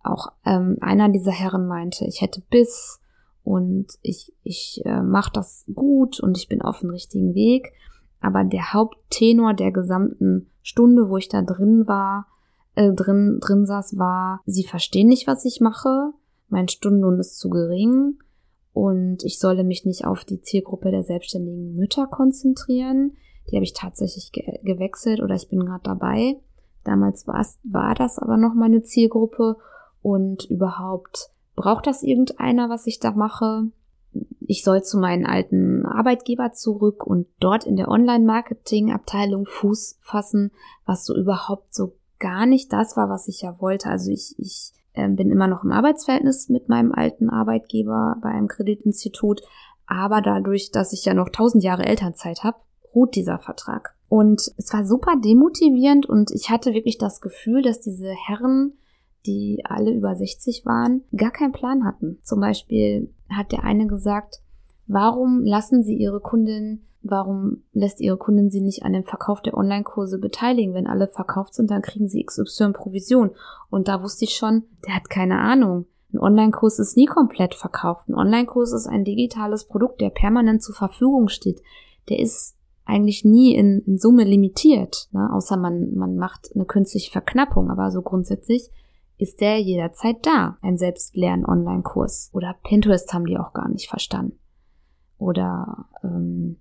auch 0.05 0.29
ähm, 0.47 0.79
einer 0.81 1.09
dieser 1.09 1.33
Herren 1.33 1.67
meinte, 1.67 2.05
ich 2.07 2.21
hätte 2.23 2.43
Biss 2.49 3.01
und 3.45 3.87
ich, 4.03 4.33
ich 4.45 4.83
äh, 4.85 5.03
mache 5.03 5.33
das 5.33 5.65
gut 5.75 6.21
und 6.21 6.39
ich 6.39 6.49
bin 6.49 6.63
auf 6.63 6.81
dem 6.81 6.91
richtigen 6.91 7.35
Weg. 7.35 7.73
Aber 8.23 8.45
der 8.45 8.73
Haupttenor 8.73 9.53
der 9.55 9.73
gesamten 9.73 10.51
Stunde, 10.63 11.09
wo 11.09 11.17
ich 11.17 11.29
da 11.29 11.43
drin 11.43 11.87
war, 11.87 12.27
äh, 12.75 12.93
drin, 12.93 13.39
drin 13.41 13.67
saß, 13.67 13.99
war, 13.99 14.41
sie 14.47 14.65
verstehen 14.65 15.09
nicht, 15.09 15.27
was 15.27 15.45
ich 15.45 15.61
mache, 15.61 16.13
mein 16.49 16.69
Stundenlohn 16.69 17.19
ist 17.19 17.39
zu 17.39 17.51
gering 17.51 18.19
und 18.73 19.25
ich 19.25 19.39
solle 19.39 19.65
mich 19.65 19.85
nicht 19.85 20.07
auf 20.07 20.25
die 20.25 20.41
Zielgruppe 20.41 20.91
der 20.91 21.03
selbstständigen 21.03 21.75
Mütter 21.75 22.07
konzentrieren. 22.07 23.17
Die 23.51 23.57
habe 23.57 23.65
ich 23.65 23.75
tatsächlich 23.75 24.33
ge 24.33 24.45
gewechselt 24.63 25.21
oder 25.21 25.35
ich 25.35 25.49
bin 25.49 25.61
gerade 25.61 25.83
dabei. 25.83 26.37
Damals 26.85 27.27
war 27.27 27.95
das 27.95 28.19
aber 28.19 28.37
noch 28.37 28.55
meine 28.55 28.83
Zielgruppe 28.83 29.57
und 30.01 30.45
überhaupt 30.45 31.31
braucht 31.55 31.87
das 31.87 32.03
irgendeiner, 32.03 32.69
was 32.69 32.87
ich 32.87 32.99
da 32.99 33.13
mache. 33.13 33.71
Ich 34.41 34.65
soll 34.65 34.83
zu 34.83 34.99
meinen 34.99 35.27
alten 35.27 35.87
Arbeitgeber 35.87 36.53
zurück 36.53 37.07
und 37.07 37.27
dort 37.41 37.65
in 37.65 37.77
der 37.77 37.89
Online-Marketing-Abteilung 37.89 39.47
Fuß 39.47 39.99
fassen, 40.01 40.51
was 40.85 41.05
so 41.05 41.17
überhaupt 41.17 41.75
so 41.75 41.95
gar 42.19 42.47
nicht 42.47 42.73
das 42.73 42.97
war, 42.97 43.09
was 43.09 43.29
ich 43.29 43.43
ja 43.43 43.61
wollte. 43.61 43.89
Also 43.89 44.11
ich, 44.11 44.35
ich 44.39 44.73
äh, 44.95 45.09
bin 45.09 45.31
immer 45.31 45.49
noch 45.49 45.65
im 45.65 45.73
Arbeitsverhältnis 45.73 46.49
mit 46.49 46.69
meinem 46.69 46.93
alten 46.93 47.31
Arbeitgeber 47.31 48.17
bei 48.23 48.29
einem 48.29 48.49
Kreditinstitut, 48.49 49.43
aber 49.87 50.21
dadurch, 50.21 50.71
dass 50.71 50.93
ich 50.93 51.05
ja 51.05 51.15
noch 51.15 51.29
tausend 51.31 51.65
Jahre 51.65 51.85
Elternzeit 51.85 52.45
habe, 52.45 52.59
ruht 52.95 53.15
dieser 53.17 53.39
Vertrag. 53.39 53.95
Und 54.09 54.43
es 54.57 54.73
war 54.73 54.85
super 54.85 55.17
demotivierend 55.17 56.07
und 56.07 56.31
ich 56.31 56.51
hatte 56.51 56.75
wirklich 56.75 56.99
das 56.99 57.21
Gefühl, 57.21 57.63
dass 57.63 57.81
diese 57.81 58.11
Herren, 58.11 58.75
die 59.27 59.63
alle 59.65 59.91
über 59.91 60.15
60 60.15 60.67
waren, 60.67 61.03
gar 61.17 61.31
keinen 61.31 61.53
Plan 61.53 61.85
hatten. 61.85 62.19
Zum 62.23 62.41
Beispiel 62.41 63.13
hat 63.37 63.53
der 63.53 63.65
eine 63.65 63.87
gesagt, 63.87 64.43
warum 64.87 65.43
lassen 65.43 65.83
Sie 65.83 65.95
Ihre 65.95 66.21
Kundin, 66.21 66.83
warum 67.03 67.63
lässt 67.73 68.01
Ihre 68.01 68.17
Kundin 68.17 68.51
Sie 68.51 68.61
nicht 68.61 68.85
an 68.85 68.93
dem 68.93 69.05
Verkauf 69.05 69.43
der 69.43 69.57
Online-Kurse 69.57 70.19
beteiligen? 70.19 70.75
Wenn 70.75 70.87
alle 70.87 71.09
verkauft 71.09 71.55
sind, 71.55 71.71
dann 71.71 71.83
kriegen 71.83 72.09
Sie 72.09 72.25
XY 72.25 72.73
Provision. 72.73 73.31
Und 73.71 73.89
da 73.89 74.03
wusste 74.03 74.25
ich 74.25 74.35
schon, 74.35 74.65
der 74.87 74.97
hat 74.97 75.11
keine 75.11 75.39
Ahnung. 75.39 75.87
Ein 76.13 76.19
Online-Kurs 76.19 76.79
ist 76.79 76.97
nie 76.97 77.07
komplett 77.07 77.55
verkauft. 77.55 78.09
Ein 78.09 78.15
Online-Kurs 78.15 78.73
ist 78.73 78.87
ein 78.87 79.05
digitales 79.05 79.65
Produkt, 79.65 80.01
der 80.01 80.11
permanent 80.11 80.63
zur 80.63 80.75
Verfügung 80.75 81.29
steht. 81.29 81.63
Der 82.09 82.19
ist 82.19 82.57
eigentlich 82.85 83.25
nie 83.25 83.55
in, 83.55 83.83
in 83.87 83.99
Summe 83.99 84.25
limitiert, 84.25 85.09
ne? 85.13 85.33
außer 85.33 85.57
man, 85.57 85.95
man 85.95 86.17
macht 86.17 86.51
eine 86.55 86.65
künstliche 86.65 87.13
Verknappung, 87.13 87.71
aber 87.71 87.91
so 87.91 88.03
grundsätzlich 88.03 88.71
ist 89.23 89.41
der 89.41 89.61
jederzeit 89.61 90.27
da, 90.27 90.59
ein 90.63 90.77
Selbstlern-Online-Kurs. 90.77 92.31
Oder 92.33 92.57
Pinterest 92.65 93.13
haben 93.15 93.27
die 93.27 93.39
auch 93.39 93.53
gar 93.53 93.69
nicht 93.69 93.89
verstanden. 93.89 94.39
Oder 95.19 95.87
ähm, 96.03 96.59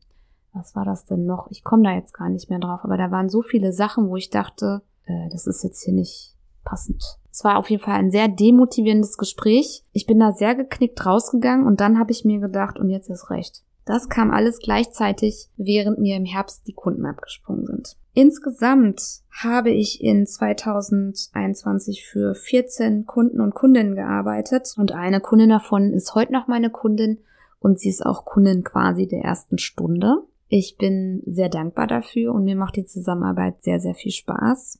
was 0.54 0.76
war 0.76 0.86
das 0.86 1.06
denn 1.06 1.26
noch? 1.26 1.50
Ich 1.50 1.64
komme 1.64 1.84
da 1.84 1.94
jetzt 1.94 2.14
gar 2.14 2.30
nicht 2.30 2.50
mehr 2.50 2.60
drauf, 2.60 2.82
aber 2.84 2.98
da 2.98 3.10
waren 3.10 3.30
so 3.30 3.42
viele 3.42 3.74
Sachen, 3.74 4.10
wo 4.10 4.16
ich 4.16 4.30
dachte, 4.30 4.82
äh, 5.06 5.30
das 5.32 5.48
ist 5.48 5.64
jetzt 5.64 5.84
hier 5.84 5.94
nicht 5.94 6.36
passend. 6.64 7.04
Es 7.32 7.44
war 7.44 7.58
auf 7.58 7.70
jeden 7.70 7.82
Fall 7.82 7.96
ein 7.96 8.12
sehr 8.12 8.28
demotivierendes 8.28 9.18
Gespräch. 9.18 9.84
Ich 9.94 10.06
bin 10.06 10.20
da 10.20 10.32
sehr 10.32 10.54
geknickt 10.54 11.06
rausgegangen 11.06 11.66
und 11.66 11.80
dann 11.80 11.98
habe 11.98 12.12
ich 12.12 12.26
mir 12.26 12.40
gedacht, 12.40 12.78
und 12.78 12.90
jetzt 12.90 13.10
ist 13.10 13.30
recht. 13.30 13.64
Das 13.86 14.10
kam 14.10 14.32
alles 14.32 14.60
gleichzeitig, 14.60 15.50
während 15.58 16.00
mir 16.00 16.16
im 16.16 16.26
Herbst 16.26 16.68
die 16.68 16.74
Kunden 16.74 17.06
abgesprungen 17.06 17.66
sind. 17.66 17.98
Insgesamt 18.14 19.22
habe 19.32 19.72
ich 19.72 20.04
in 20.04 20.28
2021 20.28 22.06
für 22.06 22.36
14 22.36 23.06
Kunden 23.06 23.40
und 23.40 23.56
Kundinnen 23.56 23.96
gearbeitet 23.96 24.74
und 24.78 24.92
eine 24.92 25.22
Kundin 25.22 25.50
davon 25.50 25.94
ist 25.94 26.14
heute 26.14 26.34
noch 26.34 26.48
meine 26.48 26.70
Kundin 26.70 27.20
und 27.60 27.80
sie 27.80 27.90
ist 27.90 28.06
auch 28.06 28.26
Kundin 28.26 28.64
quasi 28.64 29.08
der 29.08 29.22
ersten 29.24 29.58
Stunde. 29.58 30.24
Ich 30.50 30.78
bin 30.78 31.24
sehr 31.26 31.48
dankbar 31.48 31.88
dafür 31.88 32.34
und 32.34 32.44
mir 32.44 32.58
macht 32.58 32.76
die 32.76 32.86
Zusammenarbeit 32.86 33.64
sehr, 33.64 33.80
sehr 33.80 33.96
viel 33.96 34.12
Spaß. 34.12 34.80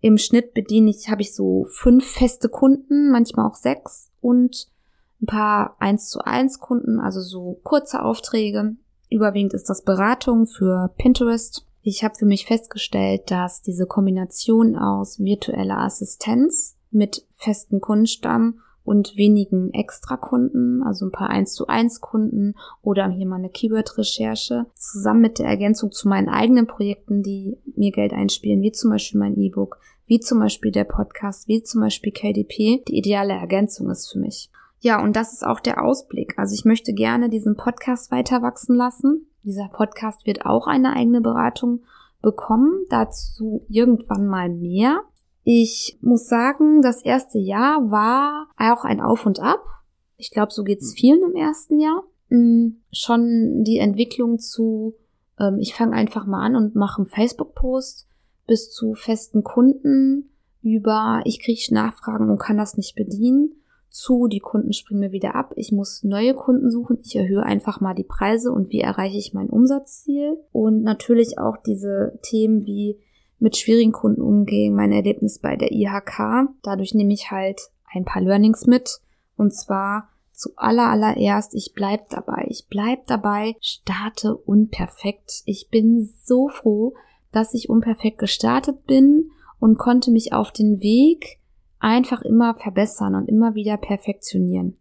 Im 0.00 0.16
Schnitt 0.16 0.54
bediene 0.54 0.88
ich, 0.88 1.10
habe 1.10 1.20
ich 1.20 1.34
so 1.34 1.66
fünf 1.68 2.06
feste 2.06 2.48
Kunden, 2.48 3.10
manchmal 3.10 3.46
auch 3.46 3.54
sechs 3.54 4.10
und 4.22 4.70
ein 5.22 5.26
paar 5.26 5.76
eins 5.78 6.08
zu 6.08 6.20
eins 6.20 6.60
Kunden, 6.60 7.00
also 7.00 7.20
so 7.20 7.60
kurze 7.62 8.02
Aufträge. 8.02 8.76
Überwiegend 9.10 9.54
ist 9.54 9.68
das 9.68 9.82
Beratung 9.82 10.46
für 10.46 10.92
Pinterest. 10.96 11.66
Ich 11.82 12.04
habe 12.04 12.14
für 12.14 12.26
mich 12.26 12.46
festgestellt, 12.46 13.30
dass 13.30 13.62
diese 13.62 13.86
Kombination 13.86 14.76
aus 14.76 15.18
virtueller 15.18 15.78
Assistenz 15.78 16.76
mit 16.90 17.26
festen 17.36 17.80
Kundenstamm 17.80 18.60
und 18.82 19.16
wenigen 19.16 19.72
Extrakunden, 19.72 20.82
also 20.82 21.06
ein 21.06 21.12
paar 21.12 21.30
1 21.30 21.52
zu 21.52 21.66
1 21.66 22.00
Kunden 22.00 22.54
oder 22.82 23.08
hier 23.08 23.26
mal 23.26 23.36
eine 23.36 23.50
Keyword-Recherche, 23.50 24.66
zusammen 24.74 25.20
mit 25.20 25.38
der 25.38 25.46
Ergänzung 25.46 25.92
zu 25.92 26.08
meinen 26.08 26.28
eigenen 26.28 26.66
Projekten, 26.66 27.22
die 27.22 27.58
mir 27.76 27.92
Geld 27.92 28.12
einspielen, 28.12 28.62
wie 28.62 28.72
zum 28.72 28.90
Beispiel 28.90 29.20
mein 29.20 29.36
E-Book, 29.36 29.78
wie 30.06 30.18
zum 30.18 30.40
Beispiel 30.40 30.72
der 30.72 30.84
Podcast, 30.84 31.46
wie 31.46 31.62
zum 31.62 31.82
Beispiel 31.82 32.12
KDP, 32.12 32.82
die 32.88 32.98
ideale 32.98 33.34
Ergänzung 33.34 33.90
ist 33.90 34.10
für 34.10 34.18
mich. 34.18 34.50
Ja, 34.82 35.02
und 35.02 35.14
das 35.14 35.34
ist 35.34 35.46
auch 35.46 35.60
der 35.60 35.84
Ausblick. 35.84 36.38
Also 36.38 36.54
ich 36.54 36.64
möchte 36.64 36.94
gerne 36.94 37.28
diesen 37.28 37.56
Podcast 37.56 38.10
weiter 38.10 38.40
wachsen 38.40 38.74
lassen. 38.74 39.26
Dieser 39.44 39.68
Podcast 39.68 40.26
wird 40.26 40.46
auch 40.46 40.66
eine 40.66 40.94
eigene 40.94 41.20
Beratung 41.20 41.82
bekommen. 42.22 42.86
Dazu 42.88 43.66
irgendwann 43.68 44.26
mal 44.26 44.48
mehr. 44.48 45.02
Ich 45.44 45.98
muss 46.00 46.28
sagen, 46.28 46.80
das 46.80 47.02
erste 47.02 47.38
Jahr 47.38 47.90
war 47.90 48.48
auch 48.56 48.84
ein 48.84 49.02
Auf 49.02 49.26
und 49.26 49.40
Ab. 49.40 49.62
Ich 50.16 50.30
glaube, 50.30 50.52
so 50.52 50.64
geht's 50.64 50.94
vielen 50.94 51.22
im 51.22 51.36
ersten 51.36 51.78
Jahr. 51.78 52.02
Hm, 52.28 52.80
schon 52.90 53.64
die 53.64 53.78
Entwicklung 53.78 54.38
zu, 54.38 54.94
ähm, 55.38 55.58
ich 55.58 55.74
fange 55.74 55.92
einfach 55.92 56.26
mal 56.26 56.44
an 56.44 56.56
und 56.56 56.74
mache 56.74 57.02
einen 57.02 57.10
Facebook-Post 57.10 58.06
bis 58.46 58.70
zu 58.70 58.94
festen 58.94 59.42
Kunden 59.42 60.30
über, 60.62 61.20
ich 61.24 61.42
kriege 61.42 61.74
Nachfragen 61.74 62.30
und 62.30 62.38
kann 62.38 62.56
das 62.56 62.76
nicht 62.76 62.94
bedienen 62.94 63.59
zu, 63.90 64.28
die 64.28 64.38
Kunden 64.38 64.72
springen 64.72 65.00
mir 65.00 65.12
wieder 65.12 65.34
ab, 65.34 65.52
ich 65.56 65.72
muss 65.72 66.02
neue 66.04 66.34
Kunden 66.34 66.70
suchen, 66.70 66.98
ich 67.02 67.16
erhöhe 67.16 67.42
einfach 67.42 67.80
mal 67.80 67.94
die 67.94 68.04
Preise 68.04 68.52
und 68.52 68.70
wie 68.70 68.80
erreiche 68.80 69.18
ich 69.18 69.34
mein 69.34 69.50
Umsatzziel 69.50 70.38
und 70.52 70.82
natürlich 70.82 71.38
auch 71.38 71.56
diese 71.56 72.18
Themen 72.22 72.64
wie 72.64 72.98
mit 73.38 73.56
schwierigen 73.56 73.92
Kunden 73.92 74.22
umgehen, 74.22 74.74
mein 74.74 74.92
Erlebnis 74.92 75.38
bei 75.38 75.56
der 75.56 75.72
IHK. 75.72 76.48
Dadurch 76.62 76.94
nehme 76.94 77.12
ich 77.12 77.30
halt 77.30 77.60
ein 77.92 78.04
paar 78.04 78.22
Learnings 78.22 78.66
mit 78.66 79.00
und 79.36 79.52
zwar 79.52 80.08
zu 80.32 80.50
aller 80.56 80.88
allererst, 80.88 81.54
ich 81.54 81.72
bleib 81.74 82.08
dabei. 82.08 82.46
Ich 82.48 82.66
bleib 82.68 83.06
dabei, 83.06 83.56
starte 83.60 84.34
unperfekt. 84.34 85.42
Ich 85.44 85.68
bin 85.70 86.10
so 86.24 86.48
froh, 86.48 86.94
dass 87.30 87.54
ich 87.54 87.68
unperfekt 87.68 88.18
gestartet 88.18 88.86
bin 88.86 89.30
und 89.58 89.78
konnte 89.78 90.10
mich 90.10 90.32
auf 90.32 90.50
den 90.50 90.80
Weg 90.80 91.40
einfach 91.80 92.22
immer 92.22 92.54
verbessern 92.54 93.14
und 93.14 93.28
immer 93.28 93.54
wieder 93.54 93.76
perfektionieren. 93.76 94.76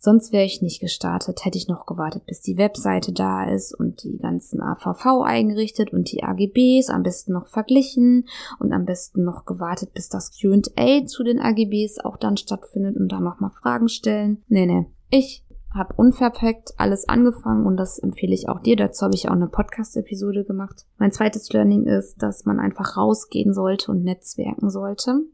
Sonst 0.00 0.32
wäre 0.32 0.44
ich 0.44 0.62
nicht 0.62 0.80
gestartet, 0.80 1.44
hätte 1.44 1.58
ich 1.58 1.66
noch 1.66 1.84
gewartet, 1.84 2.24
bis 2.24 2.40
die 2.40 2.56
Webseite 2.56 3.12
da 3.12 3.50
ist 3.50 3.74
und 3.74 4.04
die 4.04 4.18
ganzen 4.18 4.62
AVV 4.62 5.22
eingerichtet 5.24 5.92
und 5.92 6.12
die 6.12 6.22
AGBs 6.22 6.88
am 6.88 7.02
besten 7.02 7.32
noch 7.32 7.48
verglichen 7.48 8.28
und 8.60 8.72
am 8.72 8.84
besten 8.84 9.24
noch 9.24 9.44
gewartet, 9.44 9.92
bis 9.94 10.08
das 10.08 10.30
Q&A 10.40 11.04
zu 11.04 11.24
den 11.24 11.40
AGBs 11.40 11.98
auch 12.04 12.16
dann 12.16 12.36
stattfindet 12.36 12.96
und 12.96 13.08
dann 13.08 13.24
nochmal 13.24 13.50
Fragen 13.50 13.88
stellen. 13.88 14.44
Nee, 14.46 14.66
nee. 14.66 14.86
Ich 15.10 15.44
habe 15.74 15.94
unperfekt 15.96 16.74
alles 16.76 17.08
angefangen 17.08 17.66
und 17.66 17.76
das 17.76 17.98
empfehle 17.98 18.34
ich 18.34 18.48
auch 18.48 18.60
dir. 18.60 18.76
Dazu 18.76 19.04
habe 19.04 19.16
ich 19.16 19.28
auch 19.28 19.34
eine 19.34 19.48
Podcast-Episode 19.48 20.44
gemacht. 20.44 20.86
Mein 20.98 21.12
zweites 21.12 21.52
Learning 21.52 21.86
ist, 21.86 22.22
dass 22.22 22.44
man 22.44 22.60
einfach 22.60 22.96
rausgehen 22.96 23.52
sollte 23.52 23.90
und 23.90 24.04
netzwerken 24.04 24.70
sollte. 24.70 25.24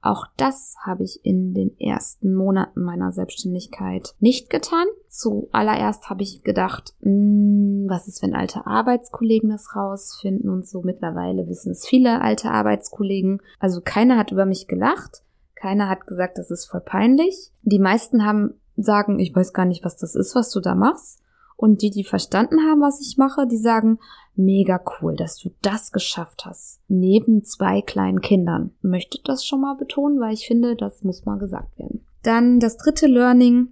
Auch 0.00 0.26
das 0.36 0.76
habe 0.84 1.02
ich 1.02 1.20
in 1.24 1.54
den 1.54 1.76
ersten 1.78 2.34
Monaten 2.34 2.82
meiner 2.82 3.10
Selbstständigkeit 3.10 4.14
nicht 4.20 4.48
getan. 4.48 4.86
Zuallererst 5.08 6.08
habe 6.08 6.22
ich 6.22 6.44
gedacht, 6.44 6.94
mh, 7.00 7.10
hm, 7.10 7.86
was 7.88 8.06
ist, 8.06 8.22
wenn 8.22 8.34
alte 8.34 8.66
Arbeitskollegen 8.66 9.50
das 9.50 9.74
rausfinden 9.74 10.50
und 10.50 10.66
so. 10.66 10.82
Mittlerweile 10.82 11.48
wissen 11.48 11.72
es 11.72 11.86
viele 11.86 12.20
alte 12.20 12.50
Arbeitskollegen. 12.50 13.40
Also 13.58 13.80
keiner 13.82 14.16
hat 14.18 14.30
über 14.30 14.46
mich 14.46 14.68
gelacht. 14.68 15.22
Keiner 15.54 15.88
hat 15.88 16.06
gesagt, 16.06 16.38
das 16.38 16.50
ist 16.50 16.66
voll 16.66 16.80
peinlich. 16.80 17.50
Die 17.62 17.80
meisten 17.80 18.24
haben 18.24 18.54
sagen, 18.76 19.18
ich 19.18 19.34
weiß 19.34 19.52
gar 19.52 19.64
nicht, 19.64 19.84
was 19.84 19.96
das 19.96 20.14
ist, 20.14 20.34
was 20.36 20.50
du 20.50 20.60
da 20.60 20.74
machst. 20.74 21.20
Und 21.58 21.82
die, 21.82 21.90
die 21.90 22.04
verstanden 22.04 22.60
haben, 22.60 22.80
was 22.80 23.00
ich 23.00 23.18
mache, 23.18 23.44
die 23.48 23.56
sagen, 23.56 23.98
mega 24.36 24.80
cool, 25.02 25.16
dass 25.16 25.38
du 25.38 25.50
das 25.60 25.90
geschafft 25.90 26.46
hast. 26.46 26.78
Neben 26.86 27.42
zwei 27.42 27.82
kleinen 27.82 28.20
Kindern. 28.20 28.70
Möchte 28.80 29.18
das 29.24 29.44
schon 29.44 29.62
mal 29.62 29.74
betonen, 29.74 30.20
weil 30.20 30.34
ich 30.34 30.46
finde, 30.46 30.76
das 30.76 31.02
muss 31.02 31.24
mal 31.24 31.36
gesagt 31.36 31.76
werden. 31.76 32.06
Dann 32.22 32.60
das 32.60 32.76
dritte 32.76 33.08
Learning, 33.08 33.70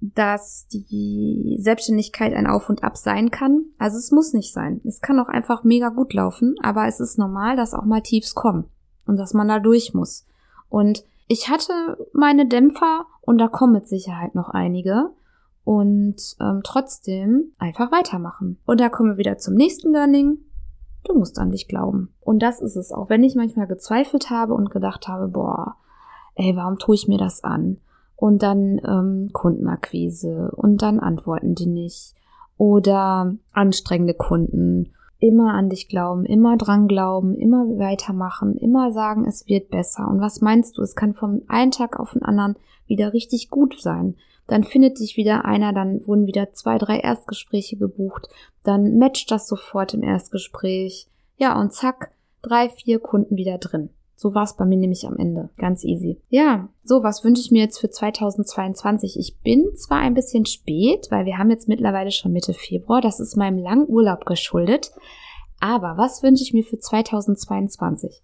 dass 0.00 0.68
die 0.68 1.58
Selbstständigkeit 1.60 2.32
ein 2.32 2.46
Auf 2.46 2.70
und 2.70 2.82
Ab 2.82 2.96
sein 2.96 3.30
kann. 3.30 3.66
Also 3.76 3.98
es 3.98 4.10
muss 4.10 4.32
nicht 4.32 4.54
sein. 4.54 4.80
Es 4.84 5.02
kann 5.02 5.20
auch 5.20 5.28
einfach 5.28 5.64
mega 5.64 5.90
gut 5.90 6.14
laufen, 6.14 6.54
aber 6.62 6.86
es 6.86 6.98
ist 6.98 7.18
normal, 7.18 7.56
dass 7.56 7.74
auch 7.74 7.84
mal 7.84 8.00
Tiefs 8.00 8.34
kommen 8.34 8.64
und 9.06 9.18
dass 9.18 9.34
man 9.34 9.48
da 9.48 9.58
durch 9.58 9.92
muss. 9.92 10.24
Und 10.70 11.04
ich 11.26 11.50
hatte 11.50 12.08
meine 12.14 12.48
Dämpfer 12.48 13.04
und 13.20 13.36
da 13.36 13.48
kommen 13.48 13.74
mit 13.74 13.86
Sicherheit 13.86 14.34
noch 14.34 14.48
einige 14.48 15.10
und 15.68 16.34
ähm, 16.40 16.62
trotzdem 16.64 17.52
einfach 17.58 17.92
weitermachen. 17.92 18.56
Und 18.64 18.80
da 18.80 18.88
kommen 18.88 19.10
wir 19.10 19.16
wieder 19.18 19.36
zum 19.36 19.52
nächsten 19.52 19.92
Learning. 19.92 20.38
Du 21.04 21.12
musst 21.12 21.38
an 21.38 21.50
dich 21.50 21.68
glauben. 21.68 22.08
Und 22.20 22.42
das 22.42 22.62
ist 22.62 22.74
es 22.74 22.90
auch, 22.90 23.10
wenn 23.10 23.22
ich 23.22 23.34
manchmal 23.34 23.66
gezweifelt 23.66 24.30
habe 24.30 24.54
und 24.54 24.70
gedacht 24.70 25.08
habe, 25.08 25.28
boah, 25.28 25.76
ey, 26.36 26.56
warum 26.56 26.78
tue 26.78 26.94
ich 26.94 27.06
mir 27.06 27.18
das 27.18 27.44
an? 27.44 27.76
Und 28.16 28.42
dann 28.42 28.80
ähm, 28.82 29.28
Kundenakquise 29.34 30.52
und 30.56 30.80
dann 30.80 31.00
antworten 31.00 31.54
die 31.54 31.66
nicht. 31.66 32.14
Oder 32.56 33.34
anstrengende 33.52 34.14
Kunden. 34.14 34.94
Immer 35.18 35.52
an 35.52 35.68
dich 35.68 35.90
glauben, 35.90 36.24
immer 36.24 36.56
dran 36.56 36.88
glauben, 36.88 37.34
immer 37.34 37.66
weitermachen, 37.78 38.56
immer 38.56 38.90
sagen, 38.90 39.26
es 39.26 39.46
wird 39.46 39.68
besser. 39.68 40.08
Und 40.08 40.22
was 40.22 40.40
meinst 40.40 40.78
du? 40.78 40.82
Es 40.82 40.96
kann 40.96 41.12
vom 41.12 41.42
einen 41.46 41.72
Tag 41.72 42.00
auf 42.00 42.14
den 42.14 42.22
anderen 42.22 42.56
wieder 42.86 43.12
richtig 43.12 43.50
gut 43.50 43.78
sein 43.78 44.14
dann 44.48 44.64
findet 44.64 44.98
dich 44.98 45.16
wieder 45.16 45.44
einer, 45.44 45.72
dann 45.72 46.04
wurden 46.06 46.26
wieder 46.26 46.52
zwei, 46.52 46.78
drei 46.78 46.98
Erstgespräche 46.98 47.76
gebucht, 47.76 48.28
dann 48.64 48.98
matcht 48.98 49.30
das 49.30 49.46
sofort 49.46 49.94
im 49.94 50.02
Erstgespräch. 50.02 51.06
Ja, 51.36 51.60
und 51.60 51.72
zack, 51.72 52.12
drei, 52.42 52.68
vier 52.68 52.98
Kunden 52.98 53.36
wieder 53.36 53.58
drin. 53.58 53.90
So 54.16 54.34
war 54.34 54.42
es 54.42 54.56
bei 54.56 54.64
mir 54.64 54.78
nämlich 54.78 55.06
am 55.06 55.16
Ende. 55.16 55.50
Ganz 55.58 55.84
easy. 55.84 56.18
Ja, 56.28 56.70
so, 56.82 57.04
was 57.04 57.22
wünsche 57.22 57.40
ich 57.40 57.52
mir 57.52 57.62
jetzt 57.62 57.78
für 57.78 57.88
2022? 57.88 59.16
Ich 59.16 59.36
bin 59.44 59.76
zwar 59.76 59.98
ein 59.98 60.14
bisschen 60.14 60.44
spät, 60.44 61.06
weil 61.10 61.24
wir 61.24 61.38
haben 61.38 61.50
jetzt 61.50 61.68
mittlerweile 61.68 62.10
schon 62.10 62.32
Mitte 62.32 62.52
Februar. 62.52 63.00
Das 63.00 63.20
ist 63.20 63.36
meinem 63.36 63.58
langen 63.58 63.88
Urlaub 63.88 64.24
geschuldet. 64.24 64.90
Aber 65.60 65.96
was 65.98 66.24
wünsche 66.24 66.42
ich 66.42 66.52
mir 66.52 66.64
für 66.64 66.78
2022? 66.78 68.22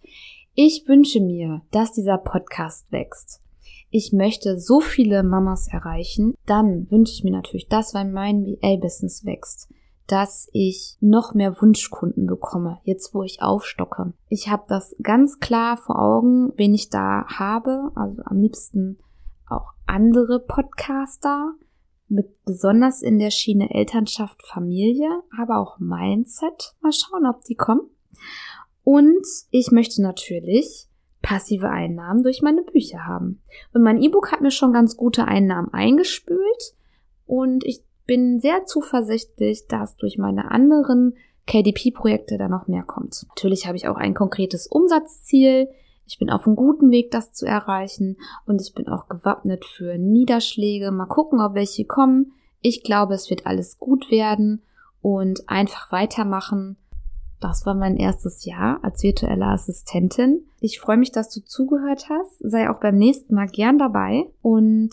Ich 0.55 0.89
wünsche 0.89 1.21
mir, 1.21 1.63
dass 1.71 1.93
dieser 1.93 2.19
Podcast 2.19 2.91
wächst 2.91 3.44
ich 3.95 4.13
möchte 4.13 4.59
so 4.59 4.81
viele 4.81 5.23
Mamas 5.23 5.69
erreichen, 5.69 6.35
dann 6.47 6.91
wünsche 6.91 7.13
ich 7.13 7.23
mir 7.23 7.31
natürlich 7.31 7.69
das, 7.69 7.95
weil 7.95 8.11
mein 8.11 8.45
VA-Business 8.45 9.25
wächst, 9.25 9.73
dass 10.09 10.49
ich 10.53 10.97
noch 11.01 11.33
mehr 11.33 11.63
Wunschkunden 11.63 12.27
bekomme, 12.27 12.81
jetzt 12.83 13.15
wo 13.15 13.23
ich 13.23 13.41
aufstocke. 13.41 14.13
Ich 14.29 14.51
habe 14.51 14.65
das 14.67 14.97
ganz 15.01 15.39
klar 15.39 15.77
vor 15.77 16.03
Augen, 16.03 16.53
wen 16.57 16.75
ich 16.75 16.91
da 16.91 17.25
habe, 17.29 17.93
also 17.95 18.21
am 18.25 18.41
liebsten 18.41 18.99
auch 19.49 19.71
andere 19.87 20.41
Podcaster, 20.41 21.53
mit 22.09 22.45
besonders 22.45 23.01
in 23.01 23.21
der 23.21 23.31
Schiene 23.31 23.73
Elternschaft, 23.73 24.45
Familie, 24.45 25.09
aber 25.41 25.59
auch 25.59 25.79
Mindset. 25.79 26.75
Mal 26.81 26.93
schauen, 26.93 27.27
ob 27.27 27.45
die 27.45 27.55
kommen. 27.55 27.89
Und 28.83 29.25
ich 29.53 29.71
möchte 29.71 30.03
natürlich 30.03 30.89
passive 31.25 31.71
Einnahmen 31.71 32.23
durch 32.23 32.43
meine 32.43 32.63
Bücher 32.63 33.07
haben. 33.07 33.41
Und 33.73 33.83
mein 33.83 34.01
E-Book 34.01 34.31
hat 34.31 34.43
mir 34.43 34.51
schon 34.51 34.75
ganz 34.75 34.97
gute 34.97 35.27
Einnahmen 35.27 35.73
eingespült 35.73 36.75
und 37.27 37.65
ich 37.65 37.83
bin 38.07 38.39
sehr 38.41 38.67
zuversichtlich, 38.67 39.67
dass 39.67 39.97
durch 39.97 40.19
meine 40.19 40.51
anderen 40.51 41.15
KDP-Projekte 41.47 42.37
da 42.37 42.49
noch 42.49 42.69
mehr 42.69 42.83
kommt. 42.83 43.25
Natürlich 43.29 43.67
habe 43.67 43.77
ich 43.77 43.89
auch 43.89 43.97
ein 43.97 44.13
konkretes 44.13 44.67
Umsatzziel. 44.67 45.71
Ich 46.07 46.19
bin 46.19 46.29
auf 46.29 46.47
einem 46.47 46.57
guten 46.57 46.91
Weg, 46.91 47.11
das 47.11 47.33
zu 47.33 47.47
erreichen 47.47 48.19
und 48.45 48.61
ich 48.61 48.75
bin 48.75 48.87
auch 48.89 49.09
gewappnet 49.09 49.65
für 49.65 49.97
Niederschläge. 49.97 50.91
Mal 50.91 51.07
gucken, 51.07 51.41
ob 51.41 51.55
welche 51.55 51.87
kommen. 51.87 52.33
Ich 52.61 52.83
glaube, 52.83 53.15
es 53.15 53.31
wird 53.31 53.47
alles 53.47 53.79
gut 53.79 54.11
werden 54.11 54.63
und 55.01 55.49
einfach 55.49 55.91
weitermachen 55.91 56.77
das 57.41 57.67
war 57.67 57.75
mein 57.75 57.97
erstes 57.97 58.45
Jahr 58.45 58.83
als 58.83 59.03
virtuelle 59.03 59.47
Assistentin. 59.47 60.47
Ich 60.61 60.81
freue 60.81 60.97
mich, 60.97 61.13
dass 61.13 61.29
du 61.29 61.41
zugehört 61.45 62.09
hast. 62.09 62.39
Sei 62.41 62.71
auch 62.71 62.81
beim 62.81 62.97
nächsten 62.97 63.35
Mal 63.35 63.49
gern 63.49 63.79
dabei 63.79 64.27
und 64.41 64.91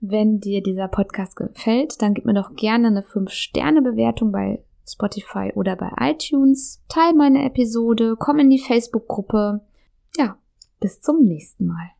Wenn 0.00 0.40
dir 0.40 0.62
dieser 0.62 0.88
Podcast 0.88 1.36
gefällt, 1.36 2.00
dann 2.02 2.12
gib 2.14 2.26
mir 2.26 2.34
doch 2.34 2.54
gerne 2.54 2.88
eine 2.88 3.00
5-Sterne-Bewertung 3.00 4.30
bei 4.30 4.62
Spotify 4.86 5.52
oder 5.54 5.74
bei 5.74 5.90
iTunes. 5.98 6.82
Teil 6.88 7.14
meine 7.14 7.44
Episode, 7.44 8.16
komm 8.18 8.38
in 8.38 8.50
die 8.50 8.58
Facebook-Gruppe. 8.58 9.62
Ja, 10.16 10.36
bis 10.80 11.00
zum 11.00 11.24
nächsten 11.24 11.66
Mal. 11.66 11.90